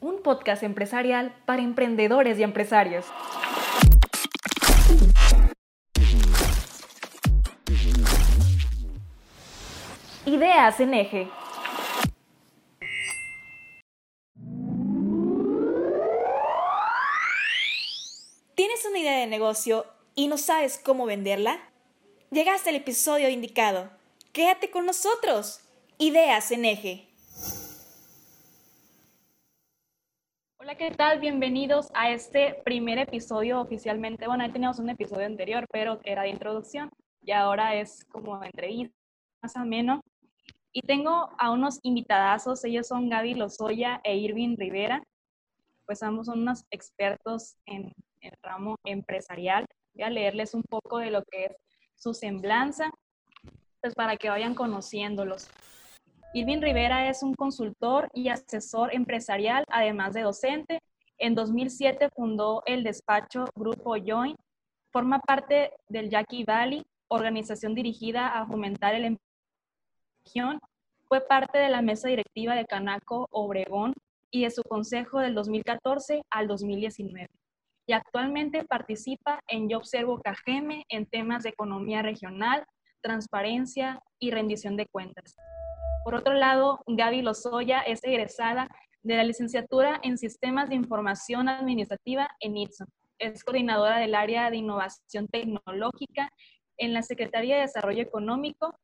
[0.00, 3.06] un podcast empresarial para emprendedores y empresarios.
[10.24, 11.28] Ideas en eje.
[18.54, 21.58] ¿Tienes una idea de negocio y no sabes cómo venderla?
[22.30, 23.90] Llegaste al episodio indicado.
[24.32, 25.60] Quédate con nosotros.
[25.98, 27.09] Ideas en eje.
[30.62, 31.20] Hola, ¿qué tal?
[31.20, 34.26] Bienvenidos a este primer episodio oficialmente.
[34.26, 36.90] Bueno, ahí teníamos un episodio anterior, pero era de introducción
[37.22, 38.94] y ahora es como entrevista,
[39.42, 40.00] más o menos.
[40.74, 45.02] Y tengo a unos invitadazos, ellos son Gaby Lozoya e Irving Rivera.
[45.86, 47.90] Pues ambos son unos expertos en
[48.20, 49.64] el ramo empresarial.
[49.94, 51.56] Voy a leerles un poco de lo que es
[51.96, 52.90] su semblanza,
[53.80, 55.48] pues para que vayan conociéndolos.
[56.32, 60.80] Irving Rivera es un consultor y asesor empresarial, además de docente.
[61.18, 64.36] En 2007 fundó el despacho Grupo Join.
[64.92, 70.60] Forma parte del Jackie Valley, organización dirigida a fomentar el empleo.
[71.08, 73.92] Fue parte de la mesa directiva de Canaco Obregón
[74.30, 77.28] y de su consejo del 2014 al 2019.
[77.86, 82.64] Y actualmente participa en Yo Observo KGM en temas de economía regional,
[83.00, 85.34] transparencia y rendición de cuentas.
[86.02, 88.68] Por otro lado, Gaby Lozoya es egresada
[89.02, 92.86] de la licenciatura en Sistemas de Información Administrativa en ITSO.
[93.18, 96.30] Es coordinadora del área de innovación tecnológica
[96.78, 98.74] en la Secretaría de Desarrollo Económico.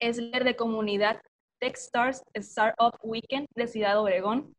[0.00, 1.20] Es líder de comunidad
[1.60, 4.52] TechStars Startup Weekend de Ciudad Obregón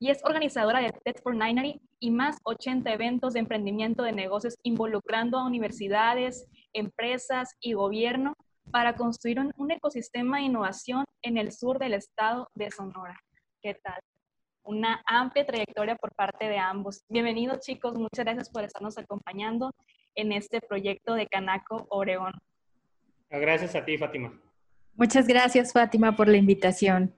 [0.00, 4.56] y es organizadora de Tech for Ninety y más 80 eventos de emprendimiento de negocios
[4.64, 8.34] involucrando a universidades, empresas y gobierno
[8.70, 13.18] para construir un, ecosistema de innovación en el sur del estado de Sonora.
[13.62, 14.00] ¿Qué tal?
[14.64, 17.02] Una amplia trayectoria por parte de ambos.
[17.08, 19.72] Bienvenidos chicos, muchas gracias por estarnos acompañando
[20.14, 22.32] en este proyecto de Canaco Oregón.
[23.30, 24.32] Gracias a ti, Fátima.
[24.94, 27.14] Muchas gracias, Fátima, por la invitación.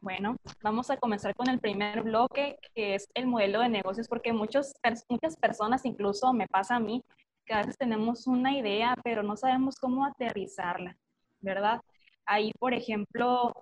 [0.00, 4.32] Bueno, vamos a comenzar con el primer bloque, que es el modelo de negocios, porque
[4.32, 4.74] muchos,
[5.08, 7.02] muchas personas, incluso me pasa a mí,
[7.44, 10.96] que a veces tenemos una idea, pero no sabemos cómo aterrizarla,
[11.40, 11.80] ¿verdad?
[12.26, 13.52] Ahí, por ejemplo,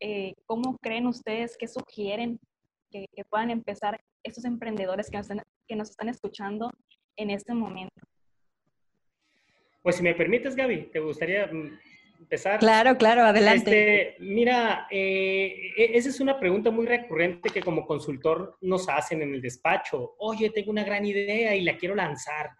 [0.00, 2.40] eh, ¿cómo creen ustedes, qué sugieren
[2.90, 6.70] que, puedan empezar estos emprendedores que nos, están, que nos están escuchando
[7.16, 8.02] en este momento?
[9.82, 11.78] Pues si me permites, Gaby, ¿te gustaría mm,
[12.20, 12.60] empezar?
[12.60, 14.10] Claro, claro, adelante.
[14.10, 19.22] Este, mira, eh, e, esa es una pregunta muy recurrente que como consultor nos hacen
[19.22, 20.14] en el despacho.
[20.18, 22.50] Oye, tengo una gran idea y la quiero lanzar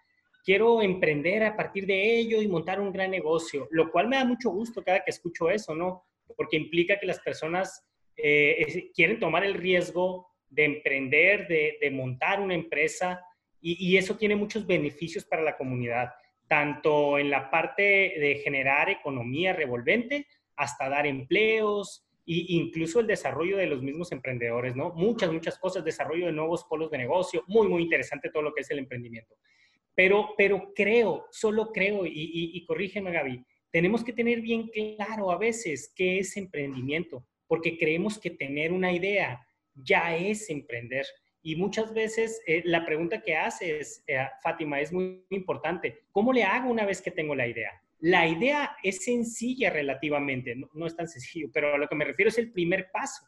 [0.45, 4.25] quiero emprender a partir de ello y montar un gran negocio, lo cual me da
[4.25, 6.05] mucho gusto cada que escucho eso, ¿no?
[6.37, 7.87] Porque implica que las personas
[8.17, 13.25] eh, quieren tomar el riesgo de emprender, de, montar una empresa
[13.61, 16.11] y, eso tiene muchos beneficios para la comunidad,
[16.49, 17.83] tanto en la parte
[18.19, 20.27] de generar economía revolvente
[20.57, 24.91] hasta dar empleos e incluso el desarrollo de los mismos emprendedores, ¿no?
[24.91, 28.61] Muchas, muchas cosas, desarrollo de nuevos polos de negocio, muy, muy interesante todo lo que
[28.61, 29.35] es el emprendimiento.
[29.95, 32.13] Pero, pero creo, solo creo, y,
[32.55, 38.19] y, corrígeme Gaby, tenemos que tener bien claro a veces qué es emprendimiento, porque creemos
[38.19, 39.41] que tener una idea
[39.75, 41.07] ya es emprender.
[41.43, 46.05] Y muchas veces eh, la pregunta que haces, eh, Fátima, es muy, importante.
[46.13, 47.71] ¿Cómo le hago una vez que tengo la idea?
[47.99, 52.05] La idea es sencilla relativamente, no, no, es tan sencillo, pero a lo que me
[52.05, 53.25] refiero es el primer paso.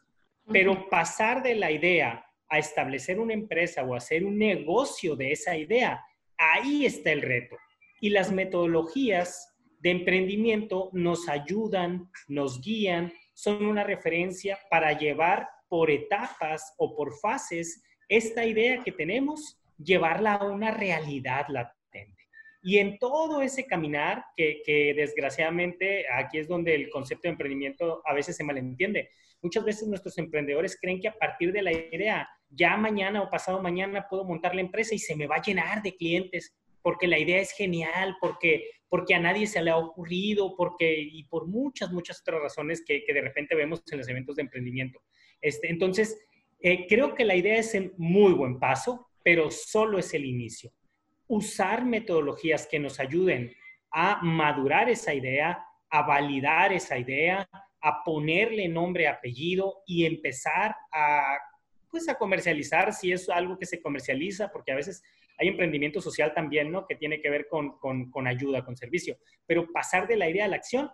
[0.51, 5.57] Pero pasar de la idea a establecer una empresa o hacer un negocio de esa
[5.57, 6.03] idea
[6.37, 7.57] Ahí está el reto.
[8.01, 15.91] Y las metodologías de emprendimiento nos ayudan, nos guían, son una referencia para llevar por
[15.91, 22.23] etapas o por fases esta idea que tenemos, llevarla a una realidad latente.
[22.61, 28.13] Y en todo ese caminar, que, desgraciadamente aquí es donde el concepto de emprendimiento a
[28.13, 29.09] veces se malentiende.
[29.41, 33.61] Muchas veces nuestros emprendedores creen que a partir de la idea ya mañana o pasado
[33.61, 37.17] mañana puedo montar la empresa y se me va a llenar de clientes porque la
[37.17, 41.91] idea es genial, porque, porque a nadie se le ha ocurrido, porque, y por muchas,
[41.91, 45.01] muchas otras razones que, que de repente vemos en los eventos de emprendimiento.
[45.41, 46.15] Este, entonces,
[46.59, 50.71] eh, creo que la idea es un muy buen paso, pero solo es el inicio.
[51.27, 53.51] Usar metodologías que nos ayuden
[53.91, 57.49] a madurar esa idea, a validar esa idea,
[57.81, 61.37] a ponerle nombre, apellido y empezar a
[61.95, 65.01] pues a comercializar si es algo que se comercializa, porque a veces
[65.37, 66.85] hay emprendimiento social también, ¿no?
[66.85, 69.17] Que tiene que ver con, con, ayuda, con servicio.
[69.45, 70.91] Pero pasar de la idea a la acción,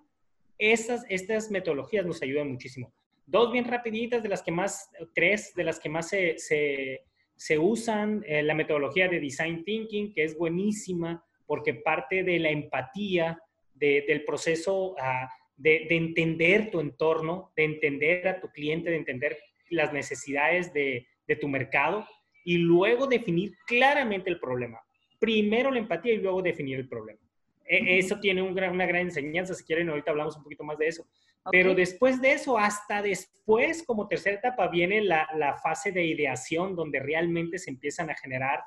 [0.60, 2.94] estas, estas metodologías nos ayudan muchísimo.
[3.26, 8.24] dos bien rapiditas de las que más, tres de las que más se, se, usan,
[8.28, 13.42] eh, la metodología de Design Thinking, que es buenísima porque parte de la empatía,
[13.74, 15.28] del proceso ah,
[15.58, 19.40] de, de, entender tu entorno, de entender a tu cliente, de entender
[19.72, 22.06] las necesidades de, de tu mercado
[22.44, 24.80] y luego definir claramente el problema.
[25.20, 27.20] Primero la empatía y luego definir el problema.
[27.66, 31.06] E, eso tiene una gran enseñanza, si quieren, ahorita hablamos un poquito más de eso.
[31.50, 36.76] Pero después de eso, hasta después, como tercera etapa, viene la, la, fase de ideación,
[36.76, 38.64] donde realmente se empiezan a generar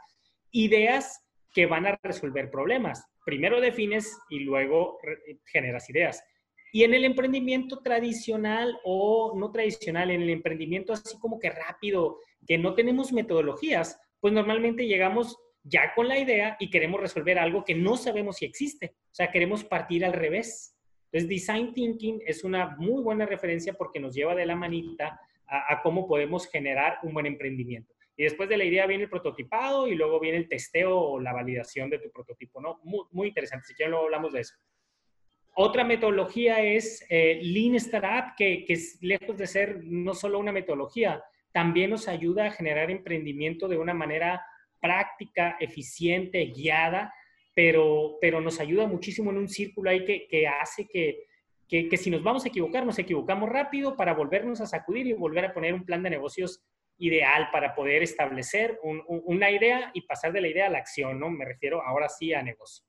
[0.51, 3.07] ideas que van a resolver problemas.
[3.25, 4.99] Primero defines y luego
[5.45, 6.25] generas ideas.
[6.75, 12.19] Y en el emprendimiento tradicional o no tradicional, en el emprendimiento así como que rápido,
[12.49, 17.65] que no tenemos metodologías, pues normalmente llegamos ya con la idea y queremos resolver algo
[17.65, 18.97] que no sabemos si existe.
[19.05, 20.77] O sea, queremos partir al revés.
[21.13, 25.81] Entonces, Design Thinking es una muy buena referencia porque nos lleva de la manita a,
[25.81, 27.95] cómo podemos generar un buen emprendimiento.
[28.17, 31.33] Y después de la idea viene el prototipado y luego viene el testeo o la
[31.33, 32.81] validación de tu prototipo, ¿no?
[32.83, 33.65] Muy, muy interesante.
[33.65, 34.57] Si quieren, luego hablamos de eso.
[35.57, 41.23] Otra metodología es eh, Lean Startup, que, es lejos de ser no solo una metodología,
[41.53, 44.45] también nos ayuda a generar emprendimiento de una manera
[44.81, 47.15] práctica, eficiente, guiada,
[47.55, 51.27] pero, pero nos ayuda muchísimo en un círculo ahí que, que hace que,
[51.69, 55.13] que, que, si nos vamos a equivocar, nos equivocamos rápido para volvernos a sacudir y
[55.13, 56.65] volver a poner un plan de negocios
[56.99, 61.31] ideal para poder establecer una idea y pasar de la idea a la acción, ¿no?
[61.31, 62.85] Me refiero ahora sí a negocio.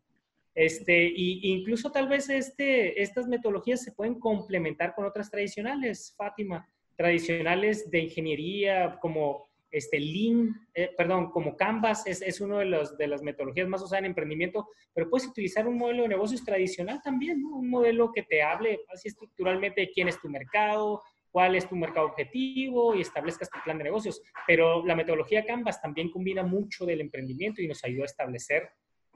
[0.56, 6.66] Este, y incluso tal vez este, estas metodologías se pueden complementar con otras tradicionales, Fátima,
[6.96, 13.08] tradicionales de ingeniería como este Lean, eh, perdón, como Canvas es, es uno de, de
[13.08, 17.44] las metodologías más usadas en emprendimiento, pero puedes utilizar un modelo de negocios tradicional también.
[17.44, 21.76] Un modelo que te hable así estructuralmente de quién es tu mercado, cuál es tu
[21.76, 24.22] mercado objetivo y establezcas tu plan de negocios.
[24.48, 28.70] Pero la metodología Canvas también combina mucho del emprendimiento y nos ayuda a establecer,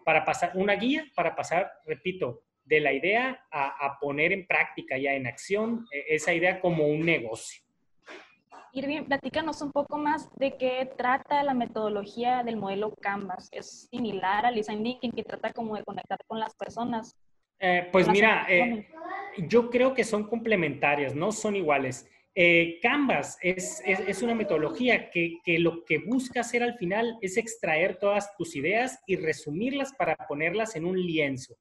[0.09, 4.97] para pasar, una guía para pasar, repito, de la idea a, a poner en práctica
[4.97, 7.61] ya en acción eh, esa idea como un negocio.
[8.73, 13.49] Irving, platícanos un poco más de qué trata la metodología del modelo Canvas.
[13.51, 17.15] ¿Es similar al design thinking que trata como de conectar con las personas?
[17.59, 18.87] Eh, pues mira, eh,
[19.47, 22.09] yo creo que son complementarias, no son iguales.
[22.41, 27.35] Eh, Canvas es, es, una metodología que, que, lo que busca hacer al final es
[27.35, 31.57] extraer todas tus ideas y resumirlas para ponerlas en un lienzo.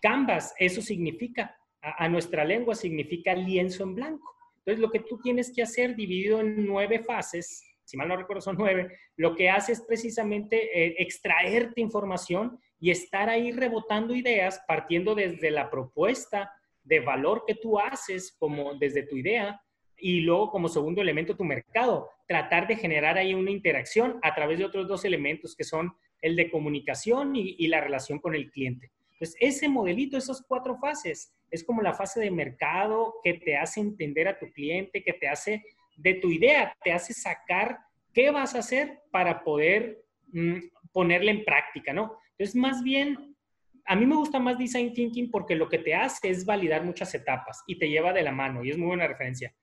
[0.00, 4.34] Canvas, eso significa, a, a nuestra lengua significa lienzo en blanco.
[4.56, 8.40] Entonces, lo que tú tienes que hacer dividido en nueve fases, si mal no recuerdo
[8.40, 14.62] son nueve, lo que hace es precisamente eh, extraerte información y estar ahí rebotando ideas
[14.66, 16.50] partiendo desde la propuesta
[16.82, 19.60] de valor que tú haces como desde tu idea
[20.04, 24.58] y luego como segundo elemento tu mercado, tratar de generar ahí una interacción a través
[24.58, 28.90] de otros dos elementos que son el de comunicación y, la relación con el cliente.
[29.12, 33.80] Entonces, ese modelito, esas cuatro fases, es como la fase de mercado que te hace
[33.80, 35.64] entender a tu cliente, que te hace
[35.96, 37.78] de tu idea, te hace sacar
[38.12, 40.58] qué vas a hacer para poder mm,
[40.92, 42.18] ponerla en práctica, ¿no?
[42.32, 43.34] Entonces, más bien,
[43.86, 47.14] a mí me gusta más Design Thinking porque lo que te hace es validar muchas
[47.14, 49.54] etapas y te lleva de la mano y es muy buena referencia.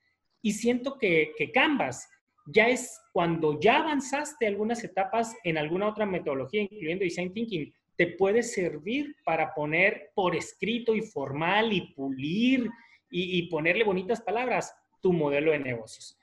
[0.42, 2.10] Y siento que, que Canvas
[2.46, 8.08] ya es cuando ya avanzaste algunas etapas en alguna otra metodología, incluyendo Design Thinking, te
[8.08, 12.70] puede servir para poner por escrito y formal y pulir
[13.14, 16.18] y, ponerle bonitas palabras tu modelo de negocios.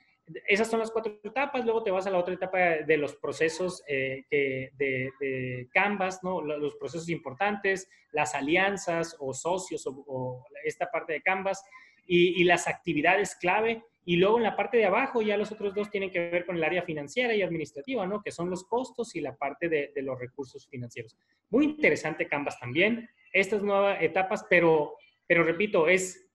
[0.46, 3.82] Esas son las cuatro etapas, luego te vas a la otra etapa de los procesos
[3.86, 6.40] eh, de, Canvas, ¿no?
[6.40, 11.62] los procesos importantes, las alianzas o socios o, esta parte de Canvas
[12.06, 15.74] y, y las actividades clave y luego en la parte de abajo ya los otros
[15.74, 18.22] dos tienen que ver con el área financiera y administrativa, ¿no?
[18.22, 21.14] Que son los costos y la parte de, los recursos financieros.
[21.50, 24.94] Muy interesante Canvas también, estas nuevas etapas, pero,
[25.26, 26.26] pero repito, es,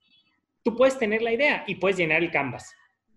[0.62, 2.72] tú puedes tener la idea y puedes llenar el Canvas.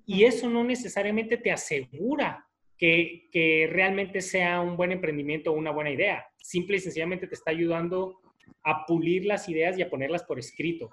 [0.08, 2.48] Y eso no necesariamente te asegura
[2.80, 6.26] que, que realmente sea un buen emprendimiento o una buena idea.
[6.42, 8.22] Simple y sencillamente te está ayudando
[8.64, 10.90] a pulir las ideas y a ponerlas por escrito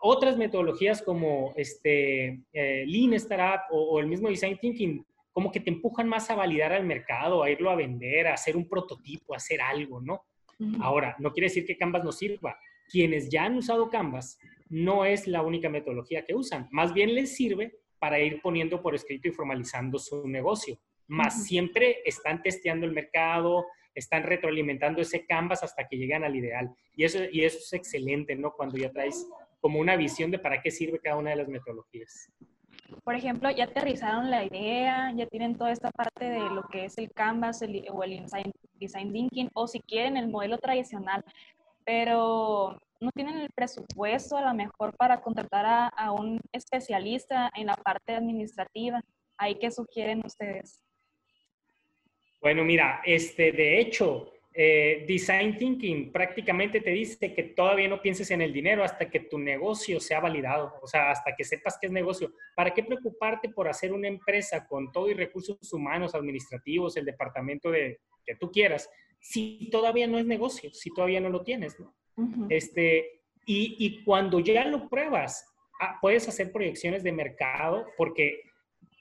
[0.00, 5.70] otras metodologías como este, eh, Lean Startup o, el mismo Design Thinking, como que te
[5.70, 9.38] empujan más a validar al mercado, a irlo a vender, a hacer un prototipo, a
[9.38, 10.22] hacer algo, ¿no?
[10.80, 12.56] Ahora, no quiere decir que Canvas no sirva.
[12.88, 16.68] Quienes ya han usado Canvas no es la única metodología que usan.
[16.70, 20.78] Más bien les sirve para ir poniendo por escrito y formalizando su negocio.
[21.06, 26.70] Más siempre están testeando el mercado, están retroalimentando ese Canvas hasta que llegan al ideal.
[26.96, 28.52] Y eso, y eso es excelente, ¿no?
[28.52, 29.26] Cuando ya traes
[29.64, 32.30] como una visión de para qué sirve cada una de las metodologías.
[33.02, 36.98] por ejemplo, ya aterrizaron la idea, ya tienen toda esta parte de lo que es
[36.98, 41.24] el Canvas o el design, design Thinking, o si quieren el modelo tradicional,
[41.82, 47.68] pero no tienen el presupuesto a lo mejor para contratar a, a un especialista en
[47.68, 49.00] la parte administrativa.
[49.38, 50.78] ¿Ahí qué sugieren ustedes?
[52.42, 58.30] Bueno, mira, este, de hecho, eh, design thinking prácticamente te dice que todavía no pienses
[58.30, 61.88] en el dinero hasta que tu negocio sea validado, o sea, hasta que sepas que
[61.88, 62.32] es negocio.
[62.54, 67.68] ¿Para qué preocuparte por hacer una empresa con todo y recursos humanos, administrativos, el departamento
[67.72, 71.92] de que tú quieras, si todavía no es negocio, si todavía no lo tienes, ¿no?
[72.48, 78.42] este, y, y, cuando ya lo pruebas, ah, puedes hacer proyecciones de mercado porque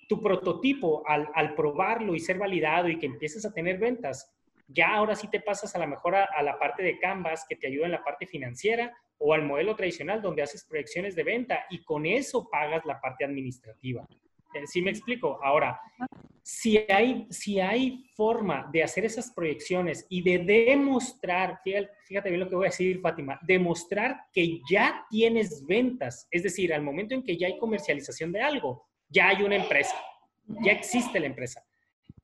[0.09, 4.33] tu prototipo, al, al probarlo y ser validado y que empieces a tener ventas,
[4.73, 7.67] ya ahora sí te pasas a la mejor a, la parte de Canvas que te
[7.67, 11.83] ayuda en la parte financiera o al modelo tradicional donde haces proyecciones de venta y
[11.83, 14.05] con eso pagas la parte administrativa.
[14.53, 15.39] Eh, ¿Sí me explico?
[15.43, 15.79] Ahora,
[16.41, 22.41] si hay, si hay forma de hacer esas proyecciones y de demostrar, fíjate, fíjate bien
[22.41, 27.15] lo que voy a decir, Fátima, demostrar que ya tienes ventas, es decir, al momento
[27.15, 29.95] en que ya hay comercialización de algo, ya hay una empresa,
[30.63, 31.63] ya existe la empresa.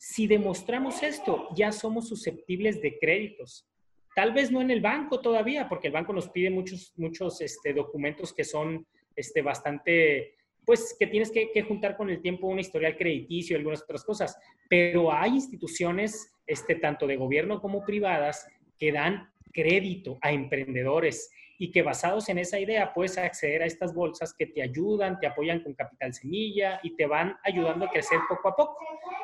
[0.02, 3.68] Si demostramos esto, ya somos susceptibles de créditos.
[4.16, 7.74] Tal vez no en el banco todavía, porque el banco nos pide muchos, muchos este,
[7.74, 12.96] documentos que son este, bastante, pues que tienes que, juntar con el tiempo un historial
[12.96, 14.38] crediticio y algunas otras cosas.
[14.70, 21.30] Pero hay instituciones, este, tanto de gobierno como privadas, que dan crédito a emprendedores
[21.62, 25.28] y que basados en esa idea puedes acceder a estas bolsas que te ayudan, te
[25.28, 28.78] apoyan con capital semilla y te van ayudando a crecer poco a poco.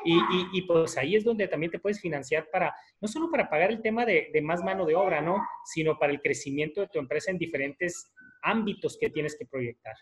[0.04, 0.20] Y,
[0.52, 3.82] y, pues ahí es donde también te puedes financiar para, no solo para pagar el
[3.82, 5.42] tema de, de, más mano de obra, ¿no?
[5.64, 8.14] Sino para el crecimiento de tu empresa en diferentes
[8.44, 9.96] ámbitos que tienes que proyectar.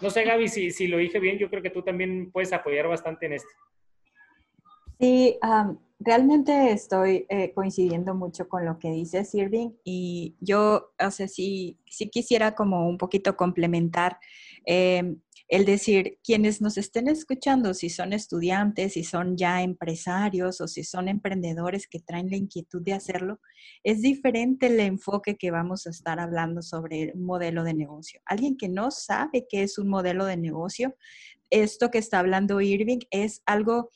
[0.00, 2.88] No sé, Gaby, si, si lo dije bien, yo creo que tú también puedes apoyar
[2.88, 3.50] bastante en esto.
[4.98, 5.38] Sí,
[6.04, 11.78] realmente estoy eh, coincidiendo mucho con lo que dice Irving y yo, o sea, sí,
[12.10, 14.18] quisiera como un poquito complementar
[14.64, 20.68] em, el decir, quienes nos estén escuchando, si son estudiantes, si son ya empresarios o
[20.68, 23.38] si son emprendedores que traen la inquietud de hacerlo,
[23.84, 28.20] es diferente el enfoque que vamos a estar hablando sobre un modelo de negocio.
[28.24, 30.96] Alguien que no sabe qué es un modelo de negocio,
[31.50, 33.90] esto que está hablando Irving es algo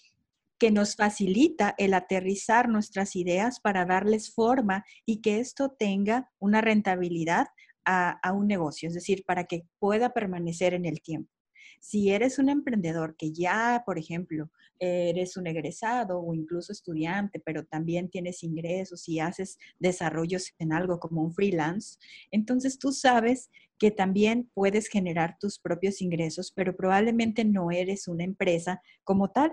[0.59, 6.61] que nos facilita el aterrizar nuestras ideas para darles forma y que esto tenga una
[6.61, 7.49] rentabilidad
[7.87, 11.31] a, un negocio, es decir, para que pueda permanecer en el tiempo.
[11.79, 17.65] Si eres un emprendedor que ya, por ejemplo, eres un egresado o incluso estudiante, pero
[17.65, 21.99] también tienes ingresos y haces desarrollos en algo como un freelance,
[22.33, 28.25] entonces tú sabes que también puedes generar tus propios ingresos, pero probablemente no eres una
[28.25, 29.53] empresa como tal.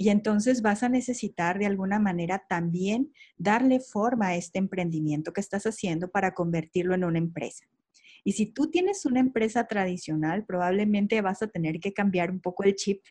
[0.00, 5.40] Y entonces vas a necesitar de alguna manera también darle forma a este emprendimiento que
[5.40, 7.66] estás haciendo para convertirlo en una empresa.
[8.24, 12.62] Y si tú tienes una empresa tradicional, probablemente vas a tener que cambiar un poco
[12.62, 13.02] el chip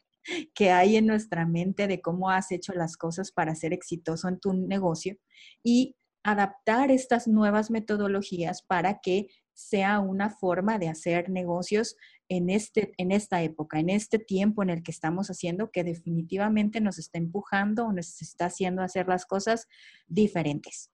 [0.53, 4.39] que hay en nuestra mente de cómo has hecho las cosas para ser exitoso en
[4.39, 5.17] tu negocio
[5.63, 11.95] y adaptar estas nuevas metodologías para que sea una forma de hacer negocios
[12.29, 16.81] en, este, en esta época, en este tiempo en el que estamos haciendo, que definitivamente
[16.81, 19.67] nos está empujando o nos está haciendo hacer las cosas
[20.07, 20.91] diferentes.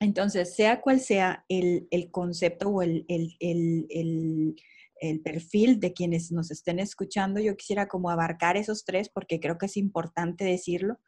[0.00, 4.56] Entonces, sea cual sea el, concepto o el, el,
[5.24, 9.66] perfil de quienes nos estén escuchando, yo quisiera como abarcar esos tres porque creo que
[9.66, 10.98] es importante decirlo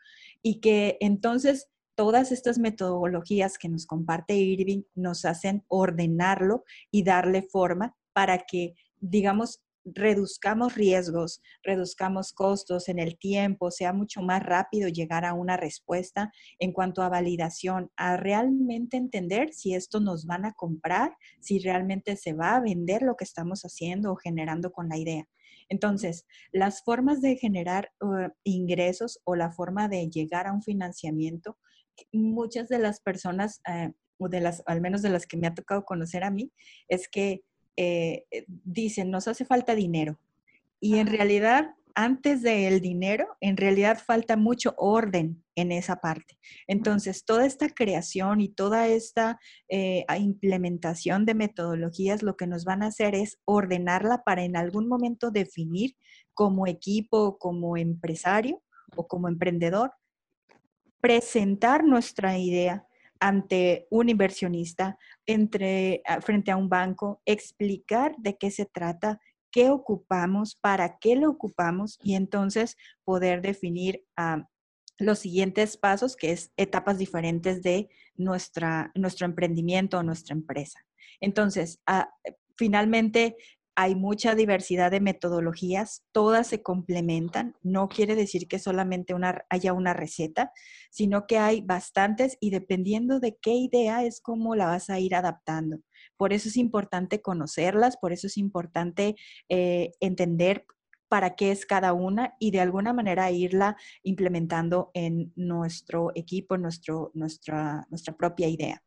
[0.42, 7.42] y que entonces todas estas metodologías que nos comparte Irving nos hacen ordenarlo y darle
[7.42, 14.88] forma para que digamos, reduzcamos riesgos, reduzcamos costos en el tiempo, sea mucho más rápido
[14.88, 20.44] llegar a una respuesta en cuanto a validación, a realmente entender si esto nos van
[20.44, 24.88] a comprar, si realmente se va a vender lo que estamos haciendo o generando con
[24.88, 25.26] la idea.
[25.68, 31.58] Entonces, las formas de generar uh, ingresos o la forma de llegar a un financiamiento,
[32.12, 35.54] muchas de las personas, eh, o de las, al menos de las que me ha
[35.54, 36.52] tocado conocer a mí,
[36.88, 37.42] es que
[37.82, 40.18] eh, eh, dicen, nos hace falta dinero.
[40.80, 46.38] Y en realidad, antes del dinero, en realidad falta mucho orden en esa parte.
[46.66, 52.82] Entonces, toda esta creación y toda esta eh, implementación de metodologías lo que nos van
[52.82, 55.96] a hacer es ordenarla para en algún momento definir
[56.34, 58.62] como equipo, como empresario
[58.94, 59.92] o como emprendedor,
[61.00, 62.86] presentar nuestra idea,
[63.20, 69.20] ante un inversionista, entre, ah, frente a un banco, explicar de qué se trata,
[69.52, 74.48] qué ocupamos, para qué lo ocupamos y entonces poder definir ah,
[74.98, 80.80] los siguientes pasos, que es etapas diferentes de nuestra, nuestro emprendimiento o nuestra empresa.
[81.20, 82.10] Entonces, ah,
[82.56, 83.36] finalmente,
[83.74, 87.54] hay mucha diversidad de metodologías, todas se complementan.
[87.62, 90.52] No quiere decir que solamente una, haya una receta,
[90.90, 95.14] sino que hay bastantes y dependiendo de qué idea es cómo la vas a ir
[95.14, 95.78] adaptando.
[96.16, 99.16] Por eso es importante conocerlas, por eso es importante
[99.48, 100.66] eh, entender
[101.08, 107.10] para qué es cada una y de alguna manera irla implementando en nuestro equipo, nuestro,
[107.14, 108.82] nuestra, nuestra propia idea.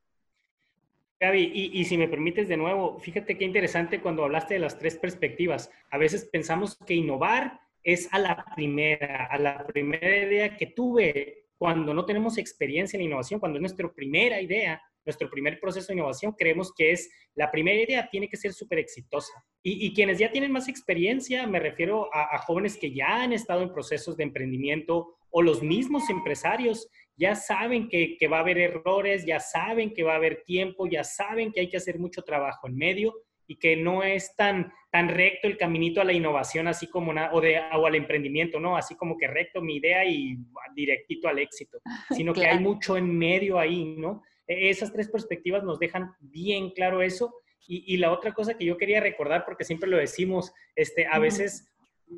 [1.34, 5.72] Y, si me permites de nuevo, fíjate qué interesante cuando hablaste de las tres perspectivas.
[5.90, 11.46] A veces pensamos que innovar es a la primera, a la primera idea que tuve
[11.58, 15.94] cuando no tenemos experiencia en innovación, cuando es nuestra primera idea, nuestro primer proceso de
[15.94, 19.34] innovación, creemos que es la primera idea, tiene que ser súper exitosa.
[19.62, 23.72] Y, quienes ya tienen más experiencia, me refiero a jóvenes que ya han estado en
[23.72, 29.40] procesos de emprendimiento o los mismos empresarios ya saben que, va a haber errores, ya
[29.40, 32.76] saben que va a haber tiempo, ya saben que hay que hacer mucho trabajo en
[32.76, 33.14] medio
[33.46, 37.42] y que no es tan, tan recto el caminito a la innovación, así como o,
[37.42, 38.78] de, o al emprendimiento, ¿no?
[38.78, 40.38] Así como que recto mi idea y
[40.74, 41.80] directito al éxito,
[42.10, 44.24] sino que hay mucho en medio ahí, ¿no?
[44.48, 47.36] E, esas tres perspectivas nos dejan bien claro eso.
[47.66, 51.74] Y, la otra cosa que yo quería recordar, porque siempre lo decimos, este, a veces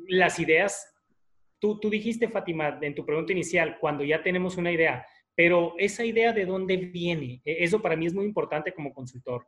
[0.08, 0.95] las ideas
[1.58, 6.32] Tú, dijiste, Fátima, en tu pregunta inicial, cuando ya tenemos una idea, pero esa idea
[6.32, 9.46] de dónde viene, e, eso para mí es muy importante como consultor.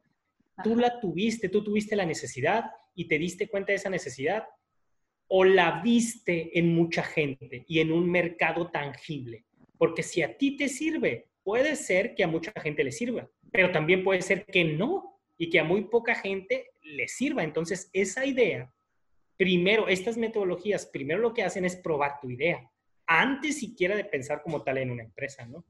[0.65, 4.45] Tú la tuviste, tú tuviste la necesidad y te diste cuenta de esa necesidad
[5.29, 9.45] o la viste en mucha gente y en un mercado tangible.
[9.77, 13.71] Porque si a ti te sirve, puede ser que a mucha gente le sirva, pero
[13.71, 17.45] también puede ser que no y que a muy poca gente le sirva.
[17.45, 18.73] Entonces, esa idea
[19.38, 22.71] primero, estas metodologías, primero lo que hacen es probar tu idea,
[23.07, 25.64] antes siquiera de pensar como tal en una empresa, ¿no?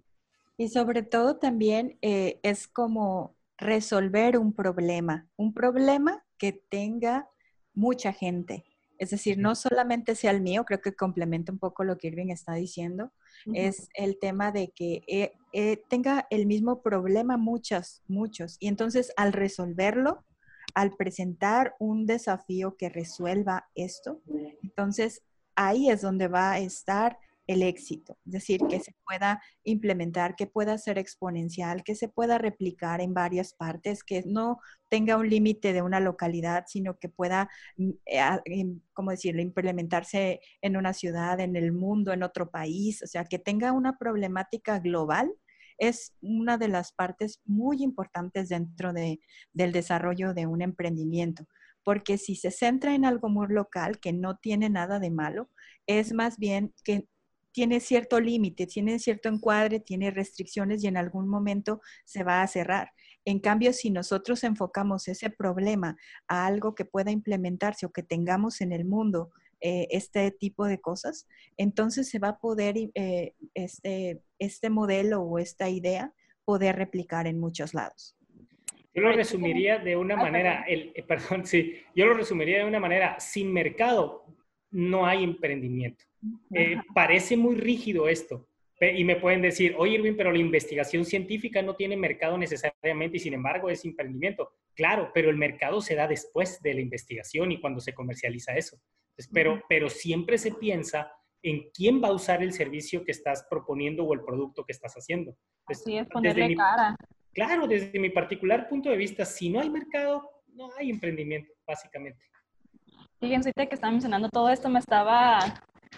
[0.56, 7.28] Y sobre todo también eh, es como resolver un problema, un problema que tenga
[7.74, 8.64] mucha gente.
[8.98, 12.30] Es decir, no solamente sea el mío, creo que complementa un poco lo que Irving
[12.30, 13.12] está diciendo,
[13.54, 18.56] es el tema de que eh, eh, tenga el mismo problema muchas, muchos.
[18.58, 20.24] Y entonces al resolverlo,
[20.74, 24.20] al presentar un desafío que resuelva esto,
[24.62, 25.22] entonces
[25.54, 30.46] ahí es donde va a estar el éxito, es decir, que se pueda implementar, que
[30.46, 34.58] pueda ser exponencial, que se pueda replicar en varias partes, que no
[34.90, 40.76] tenga un límite de una localidad, sino que pueda, mm, eh, ¿cómo decirlo?, implementarse en
[40.76, 45.32] una ciudad, en el mundo, en otro país, o sea, que tenga una problemática global
[45.78, 49.20] es una de las partes muy importantes dentro de,
[49.52, 51.46] del desarrollo de un emprendimiento,
[51.84, 55.50] porque si se centra en algo muy local, que no tiene nada de malo,
[55.86, 57.08] es más bien que
[57.52, 62.46] tiene cierto límite, tiene cierto encuadre, tiene restricciones y en algún momento se va a
[62.46, 62.92] cerrar.
[63.24, 65.96] En cambio, si nosotros enfocamos ese problema
[66.28, 70.80] a algo que pueda implementarse o que tengamos en el mundo eh, este tipo de
[70.80, 76.12] cosas, entonces se va a poder eh, este, este modelo o esta idea
[76.44, 78.16] poder replicar en muchos lados.
[78.94, 82.78] Yo lo resumiría de una manera, el, eh, perdón, sí, yo lo resumiría de una
[82.78, 84.24] manera, sin mercado
[84.70, 86.04] no hay emprendimiento.
[86.94, 88.46] parece muy rígido esto,
[88.80, 93.20] y me pueden decir, oye Irving, pero la investigación científica no tiene mercado necesariamente y
[93.20, 94.52] sin embargo es emprendimiento.
[94.74, 98.78] Claro, pero el mercado se da después de la investigación y cuando se comercializa eso
[99.32, 104.04] pero, pero siempre se piensa en quién va a usar el servicio que estás proponiendo
[104.04, 105.34] o el producto que estás haciendo.
[105.66, 106.96] Así es, ponerle cara.
[107.32, 112.20] Claro, desde mi particular punto de vista, si no hay mercado, no hay emprendimiento, básicamente.
[113.20, 115.38] Fíjense que estaba mencionando todo esto, me estaba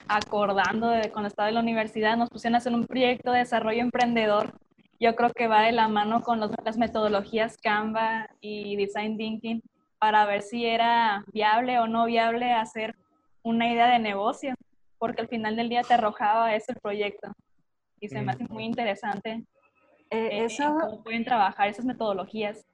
[0.09, 3.81] acordando de cuando estaba en la universidad, nos pusieron a hacer un proyecto de desarrollo
[3.81, 4.59] emprendedor.
[4.99, 9.63] Yo creo que va de la mano con las metodologías Canva y Design Thinking
[9.99, 12.97] para ver si era viable o no viable hacer
[13.43, 14.55] una idea de negocio,
[14.99, 17.33] porque al final del día te arrojaba ese proyecto.
[18.01, 19.45] Y se me hace muy interesante
[20.11, 22.67] eh, eh, eso, cómo pueden trabajar esas metodologías.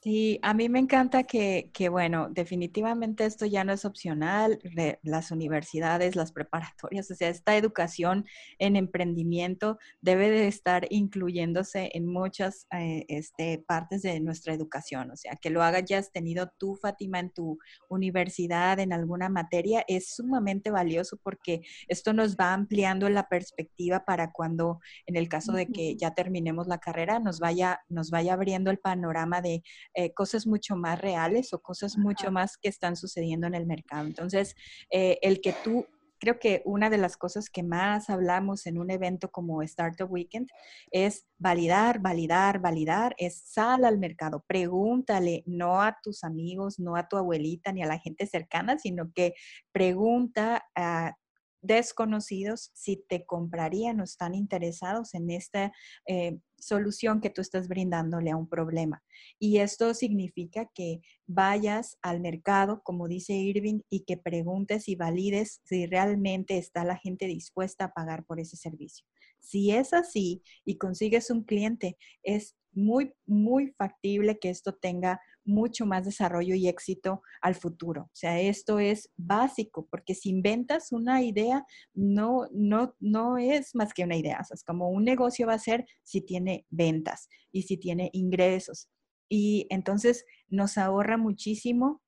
[0.00, 4.60] Sí, a mí me encanta que, bueno, definitivamente esto ya no es opcional,
[5.02, 8.24] las universidades, las preparatorias, o sea, esta educación
[8.60, 15.16] en emprendimiento debe de estar incluyéndose en muchas eh, este, partes de nuestra educación, o
[15.16, 17.58] sea, que lo hagas ya has tenido tú, Fátima, en tu
[17.88, 24.30] universidad, en alguna materia, es sumamente valioso porque esto nos va ampliando la perspectiva para
[24.30, 28.70] cuando, en el caso de que ya terminemos la carrera, nos vaya, nos vaya abriendo
[28.70, 33.46] el panorama de eh, cosas mucho más reales o cosas mucho más que están sucediendo
[33.46, 34.06] en el mercado.
[34.06, 34.54] Entonces,
[34.90, 35.86] eh, el que tú
[36.18, 40.48] creo que una de las cosas que más hablamos en un evento como Startup Weekend
[40.90, 47.08] es validar, validar, validar, es sal al mercado, pregúntale, no a tus amigos, no a
[47.08, 49.34] tu abuelita ni a la gente cercana, sino que
[49.72, 51.14] pregunta a
[51.60, 55.72] desconocidos si te comprarían o están interesados en esta
[56.06, 59.02] eh, solución que tú estás brindándole a un problema.
[59.38, 65.60] Y esto significa que vayas al mercado, como dice Irving, y que preguntes y valides
[65.64, 69.06] si realmente está la gente dispuesta a pagar por ese servicio.
[69.38, 75.86] Si es así y consigues un cliente, es muy, muy factible que esto tenga mucho
[75.86, 78.02] más desarrollo y éxito al futuro.
[78.02, 83.94] O sea, esto es básico, porque si inventas una idea, no, no, no es más
[83.94, 84.38] que una idea.
[84.40, 88.10] O sea, es como un negocio va a ser si tiene ventas y si tiene
[88.12, 88.88] ingresos.
[89.28, 92.02] Y entonces nos ahorra muchísimo.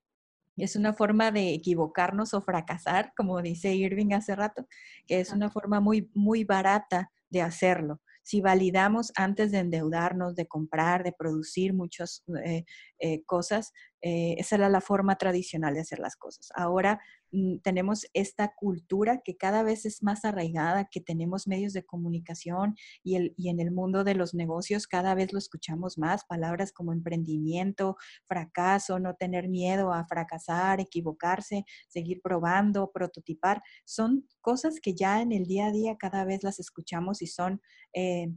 [0.56, 4.66] Es una forma de equivocarnos o fracasar, como dice Irving hace rato,
[5.06, 10.46] que es una forma muy, muy barata de hacerlo si validamos antes de endeudarnos, de
[10.46, 12.64] comprar, de producir muchas eh,
[12.98, 16.48] eh, cosas, eh, esa era la forma tradicional de hacer las cosas.
[16.54, 17.00] Ahora
[17.32, 22.76] mm, tenemos esta cultura que cada vez es más arraigada, que tenemos medios de comunicación
[23.02, 26.72] y, el, y en el mundo de los negocios cada vez lo escuchamos más, palabras
[26.72, 34.94] como emprendimiento, fracaso, no tener miedo a fracasar, equivocarse, seguir probando, prototipar, son cosas que
[34.94, 37.60] ya en el día a día cada vez las escuchamos y son...
[37.92, 38.28] Eh,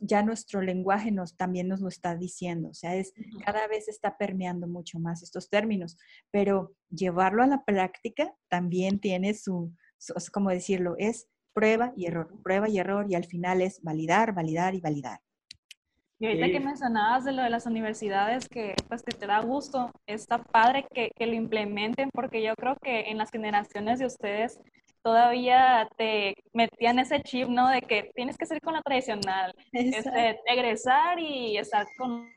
[0.00, 3.12] ya nuestro lenguaje nos, también nos lo está diciendo, o sea, es,
[3.44, 5.96] cada vez está permeando mucho más estos términos,
[6.30, 9.72] pero llevarlo a la práctica también tiene su,
[10.32, 14.74] como decirlo, es prueba y error, prueba y error y al final es validar, validar
[14.74, 15.20] y validar.
[16.20, 19.90] Y ahorita que mencionabas de lo de las universidades, que pues que te da gusto,
[20.06, 24.58] está padre que, que lo implementen porque yo creo que en las generaciones de ustedes
[25.04, 27.68] todavía te metían ese chip, ¿no?
[27.68, 32.28] De que tienes que ser con la tradicional, este, egresar y estar con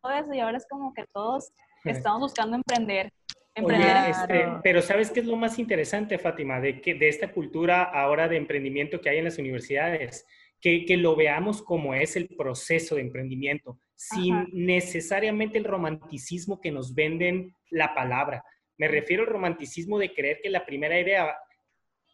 [0.00, 1.50] todo eso, y ahora es como que todos
[1.84, 3.12] estamos buscando emprender.
[3.54, 7.82] emprender este, pero ¿sabes qué es lo más interesante, Fátima, de, que, de esta cultura
[7.82, 10.24] ahora de emprendimiento que hay en las universidades?
[10.60, 16.72] Que, que lo veamos como es el proceso de emprendimiento, sin necesariamente el romanticismo que
[16.72, 18.44] nos venden la palabra.
[18.76, 21.36] Me refiero al romanticismo de creer que la primera idea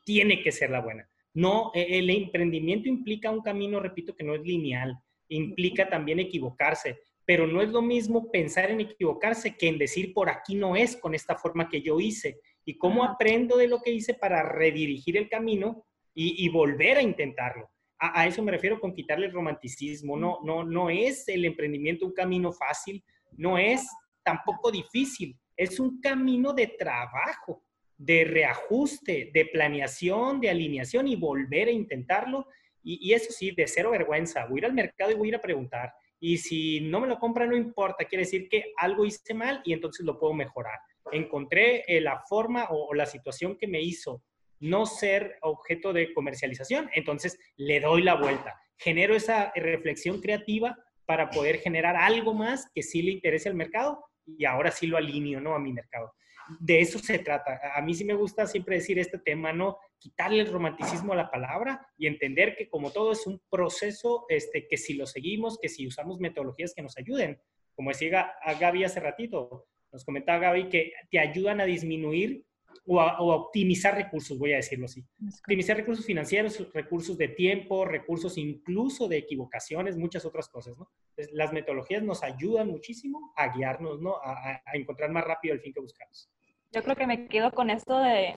[0.05, 1.09] tiene que ser la buena.
[1.33, 4.97] No, e, el emprendimiento implica un camino, repito, que no es lineal,
[5.29, 10.29] implica también equivocarse, pero no es lo mismo pensar en equivocarse que en decir por
[10.29, 13.93] aquí no es con esta forma que yo hice y cómo aprendo de lo que
[13.93, 15.87] hice para redirigir el camino
[16.17, 17.69] y, volver a intentarlo.
[17.99, 20.17] A, eso me refiero con quitarle el romanticismo.
[20.17, 23.85] No, no, no es el emprendimiento un camino fácil, no es
[24.23, 27.65] tampoco difícil, es un camino de trabajo
[28.05, 32.47] de reajuste, de planeación, de alineación y volver a intentarlo.
[32.83, 34.45] Y, eso sí, de cero vergüenza.
[34.47, 35.95] Voy al mercado y voy a preguntar.
[36.21, 38.05] Y si no me lo compra, no importa.
[38.05, 40.79] Quiere decir que algo hice mal y entonces lo puedo mejorar.
[41.13, 44.23] Encontré eh, la forma o, la situación que me hizo
[44.61, 48.55] no ser objeto de comercialización, entonces le doy la vuelta.
[48.77, 54.05] Genero esa reflexión creativa para poder generar algo más que sí le interese al mercado
[54.27, 55.55] y ahora sí lo alineo ¿no?
[55.55, 56.15] a mi mercado
[56.61, 57.61] de eso se trata.
[57.75, 59.79] A mí sí me gusta siempre decir este tema, ¿no?
[59.99, 64.67] Quitarle el romanticismo a la palabra y entender que como todo es un proceso, este,
[64.69, 67.41] que si lo seguimos, que si usamos metodologías que nos ayuden,
[67.75, 72.45] como decía Gaby hace ratito, nos comentaba Gaby que te ayudan a disminuir
[72.87, 75.05] o a, optimizar recursos, voy a decirlo así.
[75.41, 80.89] Optimizar recursos financieros, recursos de tiempo, recursos incluso de equivocaciones, muchas otras cosas, ¿no?
[81.33, 84.17] las metodologías nos ayudan muchísimo a guiarnos, ¿no?
[84.17, 86.29] A, encontrar más rápido el fin que buscamos.
[86.73, 88.35] Yo creo que me quedo con esto de,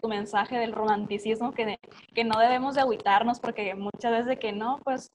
[0.00, 1.76] tu mensaje del romanticismo, que,
[2.14, 5.10] que no debemos de agüitarnos porque muchas veces de que no, pues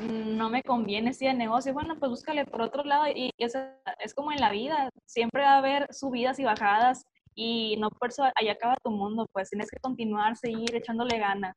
[0.00, 3.54] no me conviene si de negocio, bueno, pues búscale por otro lado y es,
[3.98, 7.04] es como en la vida, siempre va a haber subidas y bajadas
[7.34, 11.56] y no por eso ahí acaba tu mundo, pues tienes que continuar, seguir echándole ganas.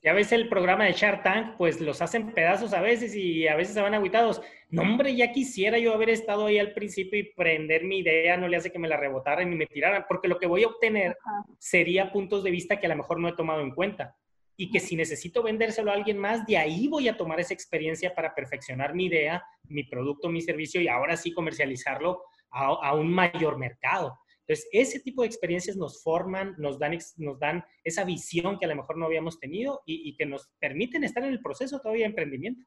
[0.00, 3.56] Ya ves el programa de Shark Tank, pues los hacen pedazos a veces y a
[3.56, 4.40] veces se van aguitados.
[4.70, 8.46] No, hombre, ya quisiera yo haber estado ahí al principio y prender mi idea, no
[8.46, 11.16] le hace que me la rebotaran y me tiraran, porque lo que voy a obtener
[11.58, 14.16] sería puntos de vista que a lo mejor no he tomado en cuenta.
[14.56, 18.14] Y que si necesito vendérselo a alguien más, de ahí voy a tomar esa experiencia
[18.14, 23.58] para perfeccionar mi idea, mi producto, mi servicio y ahora sí comercializarlo a un mayor
[23.58, 24.16] mercado.
[24.48, 28.68] Entonces, ese tipo de experiencias nos forman, nos dan, nos dan esa visión que a
[28.68, 32.10] lo mejor no habíamos tenido y, que nos permiten estar en el proceso todavía de
[32.10, 32.64] emprendimiento.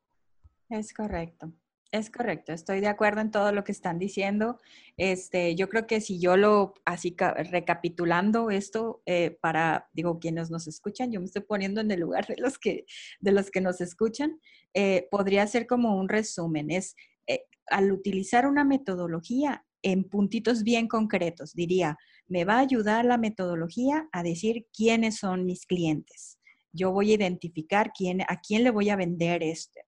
[0.69, 1.51] Es correcto.
[1.91, 4.59] Es correcto, estoy de acuerdo en todo lo que están diciendo.
[4.95, 7.13] Este, yo creo que si yo lo, así
[7.51, 12.27] recapitulando esto, eh, para, digo, quienes nos escuchan, yo me estoy poniendo en el lugar
[12.27, 12.85] de los que,
[13.19, 14.39] de los que nos escuchan,
[14.73, 16.71] eh, podría ser como un resumen.
[16.71, 16.95] Es,
[17.27, 23.17] eh, al utilizar una metodología en puntitos bien concretos, diría, me va a ayudar la
[23.17, 26.39] metodología a decir quiénes son mis clientes.
[26.71, 29.81] Yo voy a identificar quién, a quién le voy a vender este,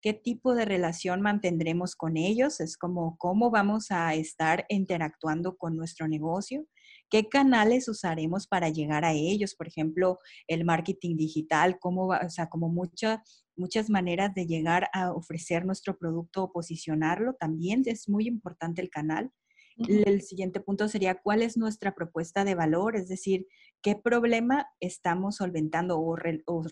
[0.00, 5.76] qué tipo de relación mantendremos con ellos, es como cómo vamos a estar interactuando con
[5.76, 6.66] nuestro negocio,
[7.10, 12.30] qué canales usaremos para llegar a ellos, por ejemplo, el marketing digital, cómo va, o
[12.30, 13.20] sea, como muchas
[13.60, 18.90] muchas maneras de llegar a ofrecer nuestro producto o posicionarlo, también es muy importante el
[18.90, 19.30] canal.
[19.88, 23.46] El siguiente punto sería cuál es nuestra propuesta de valor, es decir,
[23.82, 26.16] qué problema estamos solventando o,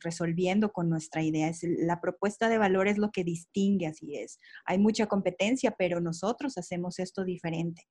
[0.02, 1.48] resolviendo con nuestra idea.
[1.48, 4.38] Es, la propuesta de valor es lo que distingue, así es.
[4.66, 7.82] Hay mucha competencia, pero nosotros hacemos esto diferente.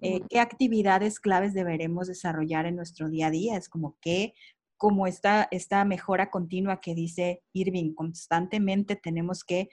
[0.00, 3.56] Eh, ¿Qué actividades claves deberemos desarrollar en nuestro día a día?
[3.56, 4.34] Es como que
[4.76, 9.68] como esta, esta mejora continua que dice Irving, constantemente tenemos que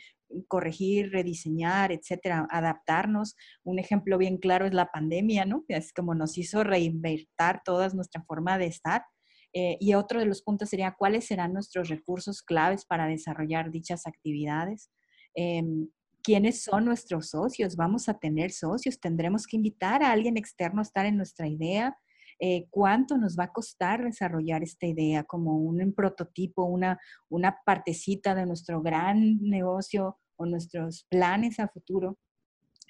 [0.49, 3.37] corregir, rediseñar, etcétera, adaptarnos.
[3.63, 5.63] Un ejemplo bien claro es la pandemia, ¿no?
[5.69, 9.05] Es como nos hizo reinventar toda nuestra forma de estar.
[9.53, 14.05] Eh, y otro de los puntos sería cuáles serán nuestros recursos claves para desarrollar dichas
[14.05, 14.91] actividades.
[15.35, 15.87] Em,
[16.27, 17.77] ¿Quiénes son nuestros socios?
[17.77, 18.99] ¿Vamos a tener socios?
[18.99, 21.97] ¿Tendremos que invitar a alguien externo a estar en nuestra idea?
[22.37, 28.35] Eh, cuánto nos va a costar desarrollar esta idea como un, prototipo, una, una partecita
[28.35, 32.17] de nuestro gran negocio o nuestros planes a futuro